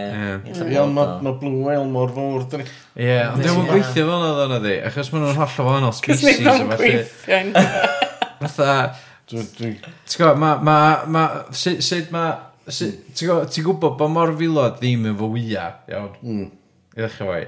Ond 0.82 0.96
mae 0.98 1.36
Blue 1.42 1.64
Whale 1.66 1.88
mor 1.90 2.14
fawr, 2.16 2.46
dyn 2.52 2.64
ni. 2.64 2.68
Ie, 3.02 3.18
ond 3.30 3.46
dwi'n 3.46 3.70
gweithio 3.70 4.06
fel 4.08 4.14
yna 4.18 4.32
ddyn 4.38 4.56
nhw, 4.56 4.76
achos 4.90 5.10
maen 5.14 5.26
nhw'n 5.28 5.42
holl 5.42 5.58
o 5.64 5.68
wahanol 5.68 5.96
species. 5.98 6.40
Cys 6.40 6.62
ni'n 6.62 6.74
gweithio. 6.76 7.42
Fatha... 8.46 8.72
Ti'n 9.32 9.46
gwybod, 9.56 10.40
mae... 10.42 10.58
Ma, 10.68 10.78
ma, 11.08 11.28
sut 11.56 12.12
mae... 12.12 12.34
Ti'n 12.68 13.66
gwybod 13.66 14.00
bod 14.00 14.12
mor 14.12 14.34
filod 14.40 14.80
ddim 14.82 15.08
yn 15.12 15.20
fo 15.20 15.32
wia, 15.34 15.70
iawn? 15.92 16.18
Mm. 16.22 16.50
I 16.92 17.06
ddechrau 17.06 17.32
fwy. 17.32 17.46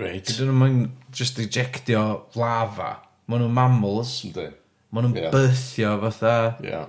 Reit. 0.00 0.32
Dyn 0.32 0.50
nhw'n 0.50 0.82
just 1.14 1.38
ejectio 1.42 2.02
lava. 2.38 2.96
Maen 3.30 3.44
nhw'n 3.44 3.54
mammals. 3.54 4.16
Ynddi. 4.26 4.48
Maen 4.92 5.06
nhw'n 5.06 5.16
yeah. 5.16 5.32
bythio 5.32 5.94
fatha 6.02 6.32
yeah. 6.60 6.88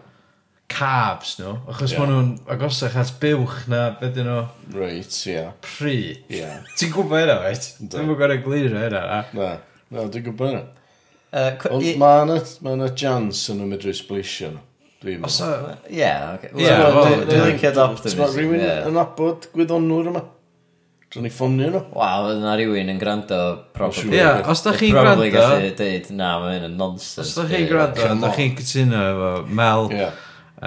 calves 0.68 1.38
nhw, 1.40 1.54
achos 1.72 1.94
yeah. 1.94 2.02
maen 2.02 2.10
nhw'n 2.12 2.32
agosach 2.52 2.98
at 3.00 3.14
buwch 3.22 3.62
na 3.72 3.86
beth 4.02 4.20
nhw. 4.20 4.42
Reit, 4.76 5.16
ie. 5.24 5.38
Yeah. 5.38 5.54
Pri. 5.64 5.96
Yeah. 6.28 6.58
Ti'n 6.76 6.92
gwybod 6.92 7.24
hynna, 7.24 7.38
weit? 7.46 7.70
Dwi'n 7.80 8.10
gwybod 8.10 8.20
gorau 8.20 8.42
glirio 8.44 8.82
hynna. 8.82 9.04
Na, 9.38 9.54
na, 9.88 10.04
dwi'n 10.04 10.28
gwybod 10.28 10.52
hynna. 10.52 10.66
Uh, 11.34 11.48
Ond 11.72 11.88
mae 12.02 12.26
yna, 12.28 12.38
mae 12.66 12.76
yna 12.76 12.92
jans 12.92 13.48
yn 13.54 13.64
y 13.64 13.70
medru 13.72 13.96
splisio 13.96 14.52
nhw. 14.52 14.68
Dwi'n 15.04 15.24
meddwl. 15.24 15.72
Ie, 15.88 16.12
oce. 16.36 17.16
Dwi'n 17.30 17.48
licio 17.54 17.72
adoptimism. 17.72 18.28
Rwy'n 18.36 18.68
yn 18.92 19.00
abod 19.00 19.48
gwyddonwr 19.56 20.12
yma. 20.12 20.28
Dwi'n 21.14 21.28
ni 21.28 21.30
ffonio 21.30 21.68
nhw. 21.70 21.80
Waw, 21.94 22.28
yna 22.34 22.56
rhywun 22.58 22.90
yn 22.90 23.00
gwrando 23.02 23.40
probably. 23.78 24.18
Ie, 24.18 24.26
os 24.50 24.64
da 24.66 24.74
chi'n 24.74 24.96
gwrando... 24.96 25.12
Probably 25.12 25.30
gallu 25.36 25.70
dweud, 25.78 26.10
na, 26.18 26.30
mae 26.42 26.56
hyn 26.58 26.68
yn 26.72 26.78
nonsense. 26.80 27.28
Os 27.28 27.36
da 27.38 27.46
chi'n 27.52 27.68
gwrando, 27.70 28.08
da 28.24 28.32
chi'n 28.34 28.56
cytuno 28.58 29.04
efo 29.12 29.30
Mel. 29.62 29.90
Ie. 29.94 30.00
Yeah. 30.00 30.18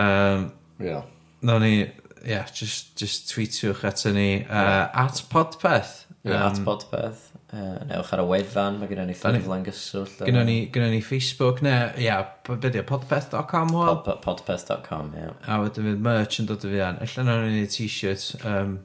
Um, 0.05 0.49
yeah. 0.79 1.03
No 1.51 1.59
ni, 1.59 1.73
ie, 1.81 1.91
yeah, 2.31 2.47
just, 2.55 2.95
just 3.01 3.27
tweetiwch 3.33 3.83
ato 3.91 4.15
ni. 4.15 4.45
Uh, 4.47 4.87
at 5.03 5.19
Podpeth. 5.35 6.05
Ie, 6.23 6.39
at 6.39 6.63
Podpeth. 6.63 7.27
Uh, 7.51 7.77
newch 7.91 8.15
ar 8.15 8.23
y 8.23 8.31
wefan, 8.31 8.79
mae 8.79 8.91
gennym 8.91 9.11
ni 9.11 9.19
ffyrdd 9.19 9.43
flan 9.47 9.67
gyswllt. 9.67 10.19
Gennym 10.27 10.47
ni, 10.47 10.59
gennym 10.71 10.95
ni 10.95 11.03
Facebook, 11.03 11.63
ne, 11.67 11.77
ie, 11.99 12.07
yeah, 12.07 12.27
di 12.47 12.79
o, 12.83 12.87
podpeth.com 12.87 13.75
hwyl? 13.75 14.03
Pod, 14.07 14.23
podpeth.com, 14.23 15.15
ie. 15.19 15.31
A 15.51 15.59
wedyn 15.63 15.91
fydd 15.91 16.03
merch 16.07 16.39
yn 16.43 16.51
dod 16.51 16.67
o 16.67 16.71
fi 16.71 16.83
an. 16.87 17.03
Allan 17.03 17.33
o'n 17.35 17.55
ni 17.55 17.67
t-shirt. 17.71 18.37
Um, 18.47 18.85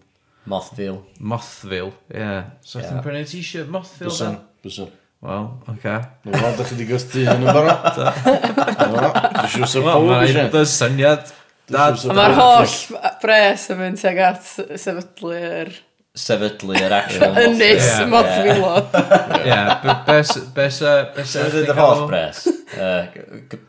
Mothville. 0.49 1.01
Mothville, 1.19 1.93
ie. 2.09 2.17
Yeah. 2.17 2.43
So 2.65 2.79
yeah. 2.79 2.89
ti'n 2.89 3.05
prynu 3.05 3.21
t-shirt 3.29 3.69
Mothville 3.69 4.09
da? 4.09 4.31
Byswn, 4.31 4.41
byswn. 4.65 4.89
Wel, 5.21 5.61
oce. 5.67 5.77
Okay. 5.77 5.99
Wel, 6.23 6.55
da 6.57 6.65
chi 6.65 6.75
di 6.79 6.87
gwesti 6.89 7.27
yn 7.29 7.45
y 7.45 7.53
barod. 7.53 7.99
Dwi'n 8.81 9.51
siw 9.53 9.69
sy'n 9.69 9.85
bwyd 9.85 10.15
eisiau. 10.17 10.49
Dwi'n 10.55 10.71
syniad. 10.71 11.29
Mae'r 11.71 12.33
holl 12.39 12.73
bres 13.21 13.67
yn 13.71 13.79
mynd 13.83 14.01
tuag 14.01 14.21
at 14.31 14.49
sefydlu'r... 14.81 15.71
Sefydlu 16.17 16.75
yr 16.75 16.97
actual 16.97 17.37
Ynys 17.45 17.91
Mothville. 18.09 18.73
Ie, 19.45 19.61
be 20.57 20.67
sa... 20.73 20.97
Sefydlu'r 21.21 21.77
holl 21.77 22.05
bres. 22.09 22.43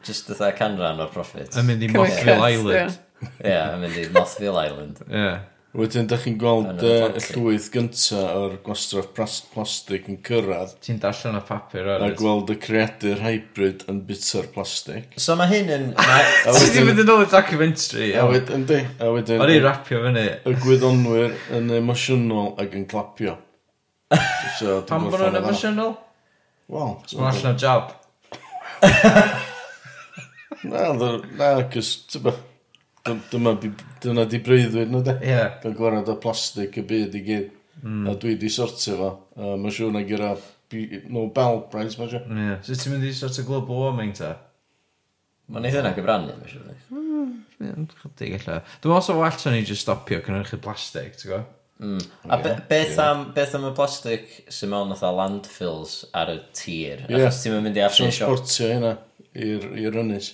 Just 0.09 0.33
ytha 0.33 0.55
canran 0.57 1.05
o'r 1.05 1.13
profit. 1.13 1.53
Yn 1.53 1.69
mynd 1.69 1.85
i 1.85 1.93
Mothville 1.93 2.53
Island. 2.57 3.01
Ie, 3.45 3.59
yn 3.61 3.81
mynd 3.85 4.01
i 4.01 4.09
Mothville 4.17 4.69
Island. 4.73 5.05
Ie. 5.13 5.33
Wedyn, 5.73 6.05
da 6.05 6.19
chi'n 6.21 6.35
gweld 6.37 6.83
y 6.85 6.89
uh, 7.01 7.15
llwyth 7.33 7.71
gynta 7.73 8.19
o'r 8.37 8.59
gwastraff 8.61 9.07
plastig 9.55 10.05
yn 10.11 10.19
cyrraedd. 10.27 10.75
Ti'n 10.85 10.99
darllen 11.01 11.39
o 11.39 11.41
papur 11.49 11.89
o'r... 11.95 12.05
A 12.05 12.11
gweld 12.19 12.53
y 12.53 12.57
creadur 12.61 13.23
hybrid 13.25 13.87
yn 13.89 14.03
bita'r 14.05 14.51
plastig. 14.53 15.17
So 15.17 15.33
mae 15.41 15.49
hyn 15.55 15.73
yn... 15.73 15.87
Ti 16.45 16.69
di 16.75 16.85
fynd 16.91 17.01
yn 17.07 17.15
ôl 17.15 17.25
y 17.25 17.31
documentary. 17.33 18.11
A 18.21 18.27
wedyn, 18.29 18.69
di. 18.69 18.83
A 19.01 19.09
wedyn... 19.17 19.41
O'n 19.41 19.55
i 19.55 19.57
rapio 19.65 20.05
fyny. 20.05 20.27
Y 20.45 20.55
gwyddonwyr 20.61 21.33
yn 21.57 21.73
emosiynol 21.81 22.53
ac 22.61 22.77
yn 22.77 22.87
clapio. 22.93 23.39
So, 24.59 24.83
Pam 24.85 25.09
bod 25.09 25.23
nhw'n 25.25 25.41
emosiynol? 25.41 25.95
Wel... 26.69 26.97
Os 27.01 27.17
Sma'n 27.17 27.33
allan 27.33 27.55
o 27.55 27.59
job. 27.65 27.97
Na, 30.69 30.91
na, 30.93 31.55
cys, 31.73 31.97
ti'n 32.13 32.29
Dyma, 33.03 33.57
dyna 34.03 34.25
di 34.31 34.39
breuddwyd 34.45 34.93
nhw 34.93 35.03
de. 35.07 35.17
Ie. 35.25 35.33
Yeah. 35.33 35.57
Dwi'n 35.63 35.75
gwared 35.79 36.11
o 36.13 36.17
plastig 36.23 36.77
y 36.79 36.85
byd 36.87 37.17
i 37.19 37.23
gyd. 37.27 37.51
Mm. 37.83 38.05
A 38.11 38.15
dwi 38.23 38.37
di 38.39 38.51
sortio 38.53 38.99
fo. 38.99 39.11
Uh, 39.35 39.55
mae 39.59 39.75
siŵr 39.75 39.91
na 39.95 40.05
gyda 40.07 40.37
no 41.11 41.27
bell 41.35 41.65
price, 41.73 41.99
mae 41.99 42.11
siŵr. 42.13 42.29
Ie. 42.29 42.45
Yeah. 42.47 42.61
So 42.67 42.79
ti'n 42.79 42.95
mynd 42.95 43.09
i 43.09 43.15
sort 43.17 43.41
o 43.43 43.47
global 43.49 43.81
warming 43.87 44.15
ta? 44.19 44.37
Mae'n 45.51 45.67
neud 45.67 45.79
hynna 45.81 45.97
gyfrannu, 45.97 46.37
mae 46.39 46.53
siŵr. 46.53 46.77
Mm, 46.93 47.89
chydig 48.05 48.37
allan. 48.39 48.63
Dwi'n 48.79 48.95
meddwl 48.95 49.05
sef 49.09 49.19
well 49.19 49.57
ni 49.57 49.67
just 49.67 49.87
stopio 49.87 50.21
cynnyrchu 50.23 50.61
plastig, 50.63 51.17
ti'n 51.19 51.33
gwybod? 51.33 51.51
Mm. 51.83 51.99
A 52.29 52.39
yeah, 52.39 52.61
beth, 52.71 52.95
yeah. 52.95 53.09
am, 53.11 53.25
beth 53.35 53.57
am 53.59 53.67
y 53.67 53.73
plastig 53.75 54.29
sy'n 54.47 54.71
mewn 54.71 54.95
fatha 54.95 55.11
landfills 55.19 55.97
ar 56.15 56.31
y 56.31 56.39
tir? 56.55 57.03
Yeah. 57.09 57.27
Achos 57.27 57.43
ti'n 57.43 57.59
mynd 57.59 57.81
i 57.81 57.83
allu... 57.83 57.99
Transportio 57.99 58.71
hynna 58.71 58.95
i'r 59.35 59.99
ynys. 60.05 60.31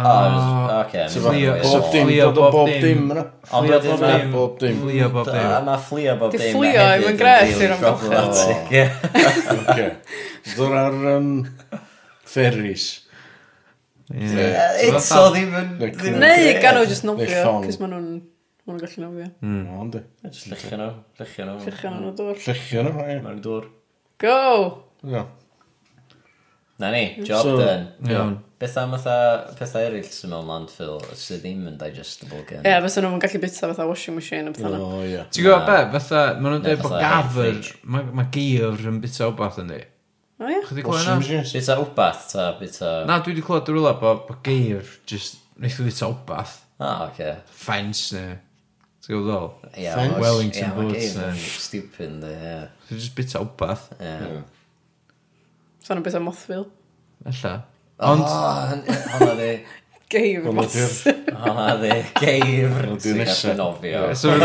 Oh, 0.00 0.80
oce. 0.80 1.02
Fflio 1.12 1.52
bob 1.60 1.90
dim. 1.92 2.06
Fflio 2.08 2.30
bob 2.32 2.70
dim. 2.70 3.10
Fflio 3.50 3.80
bob 4.32 4.56
dim. 4.62 4.78
Fflio 4.80 5.10
bob 5.12 5.28
dim. 5.28 5.50
Mae 5.66 5.82
fflio 5.84 6.14
bob 6.22 6.32
dim. 6.32 6.40
Di 6.40 6.48
fflio 6.54 6.86
yn 7.10 7.20
gres 7.20 7.60
i'r 7.60 7.74
amgylchedd. 7.76 8.32
Oce. 9.58 9.86
Dwi'n 10.54 10.76
ar 10.80 10.96
ferris. 12.30 12.88
Eto 14.10 15.22
ddim 15.34 15.54
yn... 15.60 15.68
Neu 16.18 16.50
gan 16.62 16.80
nhw 16.80 16.86
just 16.90 17.04
nofio, 17.06 17.54
cys 17.66 17.78
maen 17.82 17.92
nhw'n... 17.94 18.08
Maen 18.66 18.76
nhw'n 18.76 18.82
gallu 18.82 19.04
nofio. 19.04 19.28
Mm, 19.44 19.64
ond 19.84 19.98
e. 20.00 20.02
Jyst 20.26 20.48
llychio 20.50 20.76
nhw. 20.80 20.90
Llychio 21.20 21.46
nhw. 21.46 21.60
Llychio 21.66 21.92
nhw'n 21.94 22.16
dŵr. 22.18 22.40
Llychio 22.46 22.86
nhw, 22.88 23.06
ie. 23.06 23.18
Mae'n 23.26 23.40
dŵr. 23.44 23.68
Go! 24.24 24.40
Go! 25.04 25.22
Na 26.80 26.90
ni, 26.94 27.04
job 27.28 27.44
done. 27.60 27.92
Iawn. 28.08 28.38
Beth 28.60 28.74
am 28.76 28.90
fatha 28.92 29.54
pethau 29.56 29.86
eraill 29.88 30.08
sy'n 30.12 30.34
mewn 30.34 30.50
landfill 30.50 30.98
sydd 31.16 31.38
ddim 31.40 31.62
yn 31.70 31.78
digestible 31.80 32.42
gen. 32.44 32.60
Ie, 32.60 32.68
yeah, 32.68 32.82
fysa 32.84 33.00
nhw'n 33.00 33.22
gallu 33.22 33.38
bita 33.40 33.70
fatha 33.70 33.86
washing 33.88 34.18
machine 34.18 34.50
a 34.50 34.52
bethau 34.52 34.74
no, 34.74 34.98
yeah. 35.00 35.24
Ti'n 35.32 35.46
gwybod 35.46 35.64
be? 35.64 35.78
Fatha, 35.94 36.20
maen 36.36 36.58
nhw'n 36.58 36.66
dweud 36.66 36.82
bod 36.82 36.96
gafr, 37.00 37.70
mae 37.94 38.10
ma 38.18 38.26
geir 38.34 38.84
yn 38.90 38.98
bita 39.00 39.30
o 39.30 39.32
beth 39.38 39.62
yndi. 39.64 39.78
O 40.36 40.52
ie? 40.52 40.58
Chyddi 40.68 40.84
clywed 40.84 41.08
na? 41.08 41.40
Bita 41.54 41.78
o 41.80 41.88
bath 41.96 42.28
ta 42.34 42.50
bita... 42.60 42.92
Na, 43.08 43.16
dwi 43.24 43.32
wedi 43.32 43.46
clywed 43.48 43.72
rhywle 43.72 43.94
bod 44.04 44.22
bo 44.28 44.36
geir 44.44 44.92
just 45.08 45.40
wnaeth 45.56 45.80
o 45.80 45.88
bita 45.88 46.12
o 46.12 46.20
bath. 46.28 46.54
O, 46.76 46.92
oce. 47.08 47.32
Fence 47.64 48.12
neu... 48.18 48.36
Ti'n 49.00 49.16
gwybod 49.16 49.32
ddol? 49.32 49.50
Ie, 49.72 49.96
Wellington 50.20 50.76
boots 50.76 51.16
neu... 51.16 51.42
Stupid, 51.64 52.28
ie. 52.28 52.54
Just 52.92 53.16
bita 53.16 53.40
o 53.40 53.48
bath. 53.64 53.88
Ie. 53.96 54.40
Sa'n 55.80 55.96
nhw'n 55.96 56.08
bita 56.12 56.20
mothfil? 56.28 56.68
Alla. 57.24 57.56
Ond... 58.00 58.24
Oh, 58.24 58.74
hwnna 59.18 59.32
di. 59.38 59.50
Geif 60.10 60.46
mas. 60.56 60.76
Hwnna 61.06 61.72
di. 61.82 61.96
Geif 62.20 62.76
rhywbeth 62.80 63.10
nesaf. 63.20 63.56
Nofio. 63.58 64.06
So, 64.16 64.36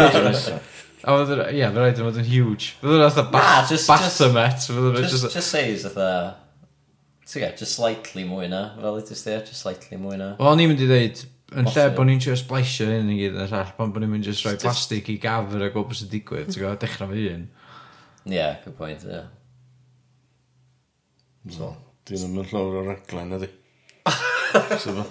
A 1.06 1.14
oedd 1.14 1.30
yr, 1.36 1.44
ie, 1.54 1.62
fe 1.62 1.78
rhaid 1.78 2.00
yn 2.02 2.08
fod 2.08 2.16
yn 2.18 2.26
huge. 2.26 2.72
Fydd 2.82 2.96
yn 2.96 3.04
fatha 3.14 3.24
bathomet. 3.30 4.64
Just 5.30 5.52
says, 5.52 5.86
fatha... 5.86 6.08
So 7.26 7.40
yeah, 7.40 7.54
just 7.58 7.78
slightly 7.78 8.24
mwy 8.26 8.50
na. 8.50 8.76
Fel 8.82 8.98
it 8.98 9.12
is 9.14 9.24
there, 9.24 9.42
just 9.46 9.62
slightly 9.62 9.98
mwy 10.02 10.18
na. 10.18 10.32
Wel, 10.40 10.58
ni'n 10.58 10.70
mynd 10.72 10.82
i 10.82 10.88
ddeud, 10.90 11.22
yn 11.58 11.70
lle 11.70 11.86
bod 11.98 12.10
ni'n 12.10 12.22
siarad 12.22 12.42
splaisio 12.42 12.86
hyn 12.90 13.10
i 13.14 13.20
gyd 13.20 13.38
yn 13.38 13.46
y 13.46 13.62
pan 13.78 13.94
bod 13.94 14.02
ni'n 14.02 14.12
mynd 14.16 14.26
just 14.26 14.46
rhoi 14.46 14.58
plastig 14.62 15.10
i 15.14 15.16
gafr 15.22 15.62
a 15.66 15.70
gwybod 15.74 15.90
beth 15.92 16.02
sy'n 16.02 16.12
digwydd, 16.12 16.50
ti'n 16.50 16.62
gwybod, 16.62 16.82
dechrau 16.82 17.10
fy 17.14 17.26
hun. 17.30 17.48
Ie, 18.26 18.36
yeah, 18.38 18.58
good 18.66 18.78
point, 18.78 19.02
ie. 19.06 19.14
Yeah. 19.14 19.28
So, 21.58 21.72
Di 22.06 22.20
ddim 22.20 22.38
yn 22.38 22.50
llawer 22.52 22.82
o 22.82 22.86
raglen 22.86 23.34
ydi. 23.40 23.48
So 24.82 24.94
fa. 24.94 25.06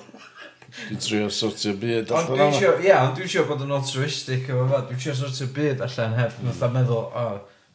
Di 0.88 0.96
trio 0.98 1.26
sortio 1.30 1.74
byd 1.78 2.10
Ond 2.10 2.16
allan 2.18 2.38
dwi'n 2.38 2.48
yma. 2.48 2.60
siŵr, 2.60 2.80
ie, 2.82 2.94
ond 2.98 3.18
dwi'n 3.18 3.30
siŵr 3.30 3.44
bod 3.46 3.60
yn 3.62 3.74
altruistic 3.76 4.48
efo 4.50 4.64
fa. 4.70 4.80
Dwi'n 4.88 5.02
siŵr 5.02 5.18
sortio 5.20 5.48
byd 5.54 5.82
allan 5.86 6.16
heb 6.18 6.32
hmm. 6.38 6.48
fatha 6.50 6.70
meddwl, 6.74 7.04
o, 7.10 7.26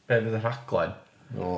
be 0.08 0.20
fydd 0.24 0.36
y 0.40 0.42
rhaglen. 0.44 0.96
O, 1.38 1.52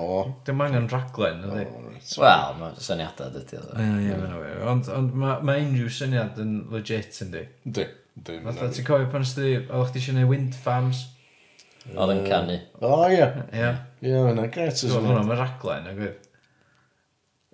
Dim 0.46 0.62
angen 0.66 0.90
rhaglen, 0.92 1.46
ydy. 1.48 1.64
reit. 1.88 2.16
Wel, 2.20 2.58
mae 2.60 2.82
syniadau 2.84 3.32
dydy 3.38 3.60
o. 3.62 3.64
Ie, 3.72 3.92
ie, 4.08 4.18
mae'n 4.20 4.36
wir. 4.36 4.58
Ond, 4.74 4.90
ond 4.98 5.14
mae 5.22 5.38
ma 5.48 5.58
unrhyw 5.62 5.94
syniad 5.96 6.42
yn 6.44 6.58
legit 6.74 7.22
yn 7.26 7.32
di. 7.38 7.46
Di, 7.64 7.88
Fatha, 8.44 8.68
ti'n 8.68 8.90
cofio 8.90 9.08
pan 9.14 9.26
ysdi, 9.26 9.54
oedd 9.70 9.94
chdi 9.94 10.02
eisiau 10.02 10.18
gwneud 10.18 10.34
wind 10.34 10.58
farms? 10.66 11.06
Oedd 11.94 12.18
yn 12.18 12.26
canu. 12.28 12.58
O, 12.84 12.98
ie. 13.08 13.24
Ie. 13.56 13.72
Ie, 14.04 14.18
mae'n 14.18 14.44
gret. 14.52 14.76
Dwi'n 14.82 14.98
meddwl 14.98 15.14
hwnna, 15.14 15.24
mae 15.30 15.40
raglen, 15.40 15.88
ag 15.94 16.04
oedd. 16.10 16.28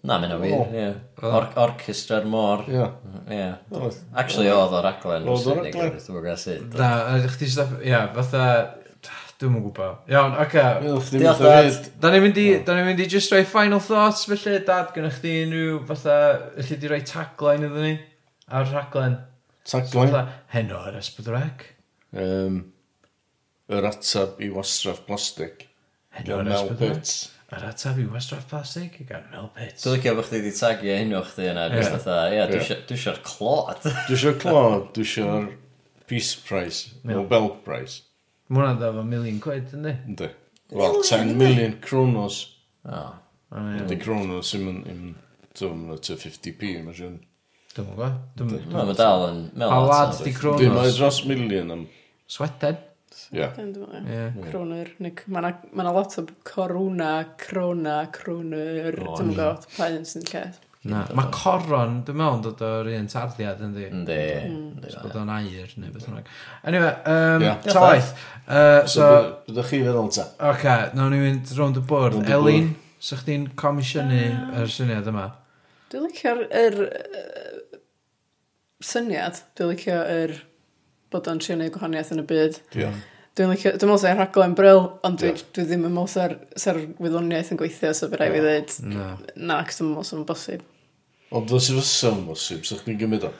Na, 0.07 0.15
mae'n 0.23 0.37
wir, 0.39 0.69
ie. 0.71 0.87
Or 1.27 1.49
orchestra'r 1.59 2.27
môr. 2.31 2.61
Ie. 2.71 2.83
Ie. 3.35 3.47
Actually, 4.15 4.47
oedd 4.53 4.75
o'r 4.77 4.85
raglen. 4.85 5.25
Oedd 5.27 5.47
o'r 5.51 5.57
raglen. 5.65 5.97
Dwi'n 5.99 6.21
gwybod 6.21 6.39
sut. 6.39 6.77
Na, 6.79 6.91
a 7.09 7.17
ddech 7.25 7.41
stop... 7.51 7.73
Ie, 7.83 7.97
fatha... 8.15 8.45
Dwi'n 9.37 9.51
mwyn 9.53 9.65
gwybod. 9.67 10.07
Iawn, 10.09 10.37
oce. 10.41 10.63
Diolch, 10.81 11.41
Dad. 11.43 11.91
Da 12.01 12.09
ni'n 12.13 12.23
mynd 12.23 12.39
i... 12.41 12.45
Da 12.65 12.77
ni'n 12.77 12.87
mynd 12.87 13.03
i 13.03 13.09
just 13.11 13.35
rhoi 13.35 13.43
final 13.45 13.83
thoughts, 13.83 14.23
felly, 14.31 14.55
Dad, 14.65 14.89
gynnwch 14.95 15.19
chi 15.21 15.35
unrhyw 15.43 15.83
fatha... 15.91 16.17
Felly 16.55 16.79
di 16.81 16.89
rhoi 16.89 17.03
tagline 17.05 17.67
iddyn 17.67 17.85
ni? 17.85 17.93
Ar 18.47 18.65
rhaglen. 18.71 19.19
Tagline? 19.67 20.23
Heno 20.55 20.81
ar 20.87 20.97
esbydrec. 20.97 21.67
Um, 22.17 22.61
yr 23.69 23.91
atab 23.91 24.39
i 24.41 24.49
wastraff 24.55 25.03
plastig. 25.05 25.67
Heno 26.15 26.39
ar 26.41 26.55
esbydrec. 26.61 27.17
Yr 27.47 27.63
atab 27.63 27.99
i 28.01 28.05
wastraff 28.11 28.49
plastig, 28.49 28.97
i 28.99 29.05
gan 29.07 29.29
Mel 29.31 29.45
Pitts. 29.55 29.85
Dwi'n 29.85 29.93
licio 29.95 30.11
bod 30.17 30.25
chdi 30.27 30.39
wedi 30.41 30.49
tagio 30.57 30.89
e 30.91 30.97
hynw 30.99 31.21
chdi 31.29 31.45
yna, 31.47 31.69
jyst 31.71 31.85
yeah. 31.85 31.93
fatha, 31.93 32.15
ia, 32.27 32.41
yeah, 32.41 32.81
dwi 32.89 32.97
eisiau'r 32.97 33.21
clod. 33.29 33.85
Dwi 33.85 34.17
eisiau'r 34.17 34.41
clod, 34.41 34.89
dwi 34.97 35.05
eisiau'r 35.05 35.45
Peace 36.11 36.35
Prize, 36.43 36.97
Nobel 37.07 37.47
Prize. 37.63 38.01
Mae 38.49 38.59
hwnna'n 38.59 38.81
dda 38.81 38.89
fo 38.97 39.05
milion 39.07 39.39
quid, 39.43 39.71
yndi? 39.77 39.95
Ynddi. 40.11 40.29
Wel, 40.75 40.99
10 41.07 41.31
milion 41.39 41.77
kronos. 41.83 42.41
O. 42.83 43.05
Ynddi 43.55 43.99
kronos 44.03 44.51
ddim 44.51 44.83
yn, 44.83 45.01
dwi'n 45.55 45.81
mynd 45.85 46.03
to 46.03 46.19
50p, 46.19 46.73
mae 46.83 46.99
siwn. 46.99 47.15
Dwi'n 47.77 47.87
mynd 47.87 48.01
gwa. 48.01 48.11
Dwi'n 48.41 48.53
mynd 48.75 48.99
dal 48.99 49.23
yn... 49.29 49.41
A 49.63 49.79
lad 49.87 50.19
di 50.19 50.35
kronos. 50.35 50.65
Dwi'n 50.65 50.75
mynd 50.75 50.99
dros 50.99 51.23
milion 51.31 51.75
am... 51.77 51.87
Sweden. 52.27 52.83
Ie. 53.33 53.49
Croner. 54.51 54.93
Mae 55.01 55.57
yna 55.73 55.91
lot 55.95 56.15
o 56.21 56.23
corona, 56.47 57.11
crona, 57.39 57.99
croner. 58.13 58.97
Dwi'n 58.97 59.33
gwybod 59.33 59.67
pa 59.75 59.91
un 59.93 60.07
sy'n 60.07 60.25
lle. 60.31 60.45
Na, 60.87 61.01
mae 61.17 61.27
coron, 61.33 61.97
dwi'n 62.07 62.15
meddwl, 62.19 62.43
dod 62.45 62.61
o'r 62.63 62.89
un 62.95 63.07
tarddiad 63.11 63.63
yn 63.65 63.73
di. 63.75 63.87
Ynddi. 63.89 64.19
Mm. 64.47 64.83
Os 64.87 64.97
bod 65.01 65.17
o'n 65.19 65.31
air 65.33 65.73
neu 65.81 65.91
beth 65.91 66.05
yna. 66.07 66.21
Anyway, 66.69 66.93
um, 67.11 67.47
ta 67.65 67.81
waith. 67.83 68.13
Uh, 68.45 68.85
so, 68.87 69.07
Rydych 69.49 69.71
chi 69.73 69.81
feddwl 69.83 70.11
ta. 70.15 70.27
Oce, 70.51 70.77
nawr 70.95 71.11
ni'n 71.11 71.25
mynd 71.25 71.51
rownd 71.57 71.81
y 71.81 71.83
bwrdd. 71.89 72.31
Elin, 72.37 72.69
sa 73.03 73.19
chdi'n 73.19 73.49
comisiynu 73.59 74.21
yr 74.61 74.71
syniad 74.71 75.09
yma? 75.11 75.27
Dwi'n 75.91 76.07
licio'r 76.07 76.85
syniad. 78.93 79.41
Dwi'n 79.57 79.73
licio'r 79.73 80.37
bod 81.13 81.29
o'n 81.31 81.39
trio 81.43 81.57
neud 81.59 81.71
gwahaniaeth 81.75 82.11
yn 82.15 82.23
y 82.23 82.25
byd. 82.31 82.59
Diolch. 82.73 83.05
Dwi'n 83.37 83.51
licio, 83.53 83.71
dwi'n 83.77 83.91
meddwl 83.91 84.01
sef 84.01 84.17
rhaglen 84.17 84.55
bryl, 84.57 84.79
ond 85.05 85.19
dwi, 85.21 85.29
dwi 85.53 85.63
ddim 85.67 85.83
yn 85.85 85.93
meddwl 85.93 86.09
sef 86.09 86.31
ser 86.57 86.79
wyddoniaeth 86.97 87.51
yn 87.53 87.59
gweithio, 87.59 87.91
so 87.93 88.09
rai 88.09 88.31
fi 88.33 88.39
ddweud, 88.41 88.71
na, 89.37 89.59
cos 89.67 89.77
dwi'n 89.77 89.91
meddwl 89.91 90.07
sef 90.09 90.17
yn 90.17 90.23
bosib. 90.31 90.63
Ond 91.37 91.53
os 91.53 91.67
i 91.69 91.75
fysa 91.77 92.13
bosib, 92.25 92.63
sa'ch 92.65 92.81
chi'n 92.87 92.97
gymryd 92.97 93.27
o? 93.27 93.33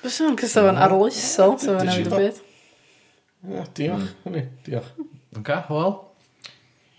Fysa 0.00 0.30
yn 0.30 0.38
cys 0.40 0.56
o'n 0.62 0.80
arloesol, 0.80 1.58
sef 1.60 1.82
yn 1.82 1.90
newid 1.90 2.08
y 2.08 2.22
byd. 2.22 2.40
Ia, 3.50 3.66
diolch, 3.76 4.06
hmm. 4.06 4.14
hynny, 4.24 4.46
diolch. 4.64 4.88
Oga, 5.36 5.58
wel? 5.68 5.98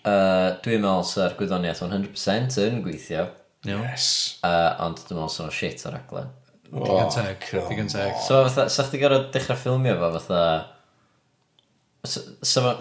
Dwi'n 0.06 0.86
meddwl 0.86 1.08
sef 1.10 1.34
gwyddoniaeth 1.40 1.82
100% 1.88 2.62
yn 2.68 2.84
gweithio. 2.86 3.26
Yes. 3.66 4.12
Uh, 4.46 4.78
ond 4.86 5.02
dwi'n 5.08 5.20
meddwl 5.24 5.34
sef 5.34 5.58
shit 5.58 5.82
o'r 5.90 5.98
aglen. 5.98 6.30
Digon 6.72 7.10
teg, 7.12 7.48
digon 7.68 7.90
teg. 7.92 8.14
So, 8.24 8.44
fatha, 8.48 8.70
sa'ch 8.72 8.94
ti 8.94 9.00
gorfod 9.02 9.32
dechrau 9.34 9.60
ffilmio 9.60 9.98
fo, 10.00 10.12
fatha... 10.20 10.44
So, 12.02 12.22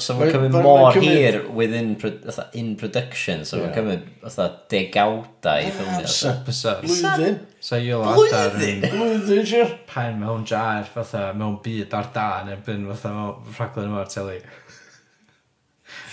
so 0.00 0.14
mae'n 0.16 0.30
cymryd 0.32 0.54
mor 0.64 0.94
hir 0.96 1.42
within 1.52 1.90
fatha, 2.00 2.46
in 2.56 2.70
production, 2.80 3.42
so 3.44 3.58
mae'n 3.60 3.74
cymryd 3.74 4.06
fatha 4.22 4.46
degawdau 4.72 5.64
i 5.64 5.66
ah, 5.66 5.74
ffilmio. 5.74 6.12
Sa, 6.14 6.36
sa, 6.54 6.76
blwyddyn. 6.84 7.40
Sa 7.66 7.80
i 7.82 7.90
o 7.92 7.98
adar 8.14 8.54
yn... 8.62 8.86
Blwyddyn, 8.86 9.42
siwr. 9.50 9.74
Pen 9.90 10.22
mewn 10.22 10.46
jar, 10.48 10.86
fatha, 10.94 11.26
mewn 11.36 11.58
byd 11.64 11.98
ar 11.98 12.12
da, 12.14 12.28
neu 12.46 12.62
byn 12.66 12.86
fatha 12.92 13.12
mewn 13.16 13.56
rhaglen 13.58 13.90
yma 13.90 14.04
ar 14.04 14.14
teli. 14.14 14.38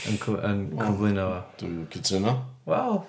Yn 0.09 0.17
cyflwyno 0.25 1.29
fo. 1.29 1.39
Dwi'n 1.61 1.85
cytuno. 1.93 2.33
Wel, 2.67 2.99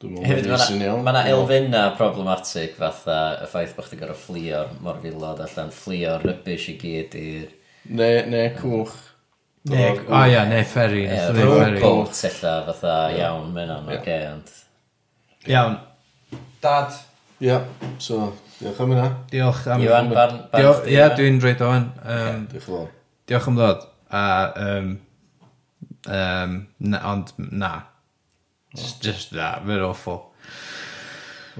Hefyd, 0.00 0.46
mae 0.48 1.12
yna 1.12 1.22
elfenna 1.28 1.80
problematic 1.98 2.78
fatha 2.78 3.16
y 3.44 3.48
ffaith 3.50 3.74
bod 3.76 3.84
chdi 3.84 3.98
gorau 4.00 4.16
fflio'r 4.16 4.70
morfilod 4.80 5.42
allan, 5.44 5.72
fflio'r 5.76 6.24
rybys 6.24 6.70
i 6.72 6.76
gyd 6.80 7.16
i'r... 7.20 7.50
Ne, 7.98 8.08
ne, 8.32 8.40
cwch. 8.56 8.94
Ne, 9.68 9.90
o 10.06 10.14
ah, 10.16 10.24
ia, 10.24 10.46
ne, 10.48 10.62
ferry. 10.64 11.02
Ie, 11.04 11.18
rwy'n 11.36 11.76
bolt 11.82 12.22
illa 12.30 12.54
fatha 12.70 12.94
iawn, 13.12 13.52
mae'n 13.52 13.74
am, 13.74 13.92
oce, 13.98 14.16
ond... 14.30 14.54
Iawn. 15.52 15.76
Dad. 16.64 16.96
Ia, 17.44 17.60
so, 18.00 18.30
diolch 18.56 18.80
am 18.86 18.96
yna. 18.96 19.06
Diolch 19.28 19.68
am... 19.68 19.84
Iwan, 19.84 20.10
barn... 20.16 20.40
Ia, 20.88 21.10
dwi'n 21.12 21.44
reid 21.44 21.60
o'n. 21.66 21.90
Um, 22.00 22.48
diolch 22.54 22.72
yn 22.72 22.90
Diolch 23.28 23.52
am 23.52 23.60
ddod. 23.60 23.84
A, 24.16 24.24
um, 24.64 24.90
um, 26.08 26.58
na, 26.88 27.04
ond, 27.12 27.36
na. 27.52 27.74
Just, 28.76 29.00
just 29.02 29.32
na, 29.34 29.56
mae'n 29.66 29.82
awful. 29.82 30.20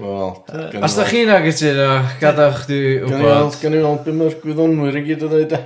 Wel, 0.01 0.31
Os 0.81 0.95
da 0.95 1.03
chi'n 1.09 1.29
agytuno, 1.35 1.89
gadwch 2.21 2.63
di 2.69 2.77
wybod. 3.03 3.57
Gan 3.61 3.75
i 3.75 3.81
weld 3.83 4.05
beth 4.05 4.15
mae'r 4.21 4.37
gwyddonwyr 4.45 4.97
i 5.01 5.03
gyd 5.09 5.25
o 5.27 5.31
ddeud 5.33 5.57
e. 5.57 5.59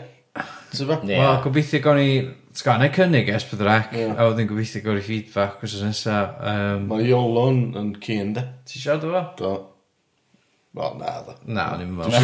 Ie. 0.76 0.88
Wel, 0.90 1.38
gobeithio 1.46 1.80
gawn 1.86 2.02
ni... 2.02 2.16
Tga, 2.56 2.78
na 2.80 2.88
i 2.88 2.92
cynnig 2.96 3.28
es 3.36 3.44
bydd 3.50 3.62
rec, 3.68 3.94
Ie. 3.96 4.08
a 4.16 4.26
wedyn 4.30 4.48
gobeithio 4.50 4.82
gawn 4.84 4.98
ni 4.98 5.04
feedback 5.06 5.64
os 5.64 5.76
oes 5.78 5.84
nesaf. 5.86 6.38
Um, 6.40 6.86
Mae 6.90 7.06
Iolon 7.12 7.62
yn 7.80 7.90
cyn, 8.04 8.34
de. 8.36 8.44
Ti 8.68 8.80
siarad 8.82 9.06
o 9.08 9.12
fo? 9.14 9.24
Do. 9.40 9.54
Wel, 10.76 10.96
na, 11.00 11.14
ddo. 11.24 11.36
Na, 11.56 11.66
o'n 11.76 11.84
i'n 11.86 11.94
meddwl. 11.96 12.16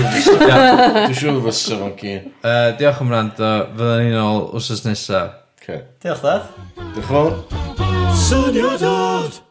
Dwi'n 0.42 1.16
siŵr 1.20 1.40
fysa 1.46 1.78
fo'n 1.84 1.94
cyn. 2.00 2.26
Yy, 2.44 2.72
Diolch 2.80 3.04
am 3.06 3.14
rando, 3.14 3.52
fyddwn 3.78 4.04
ni'n 4.08 4.18
ôl 4.24 4.42
wrsos 4.58 4.84
nesaf. 4.88 5.38
Okay. 5.62 5.84
Diolch, 6.02 6.21
Dad. 6.26 6.50
Diolch 6.95 6.97
yn 6.97 7.06
fawr. 7.06 7.38
Syniadad! 8.17 9.51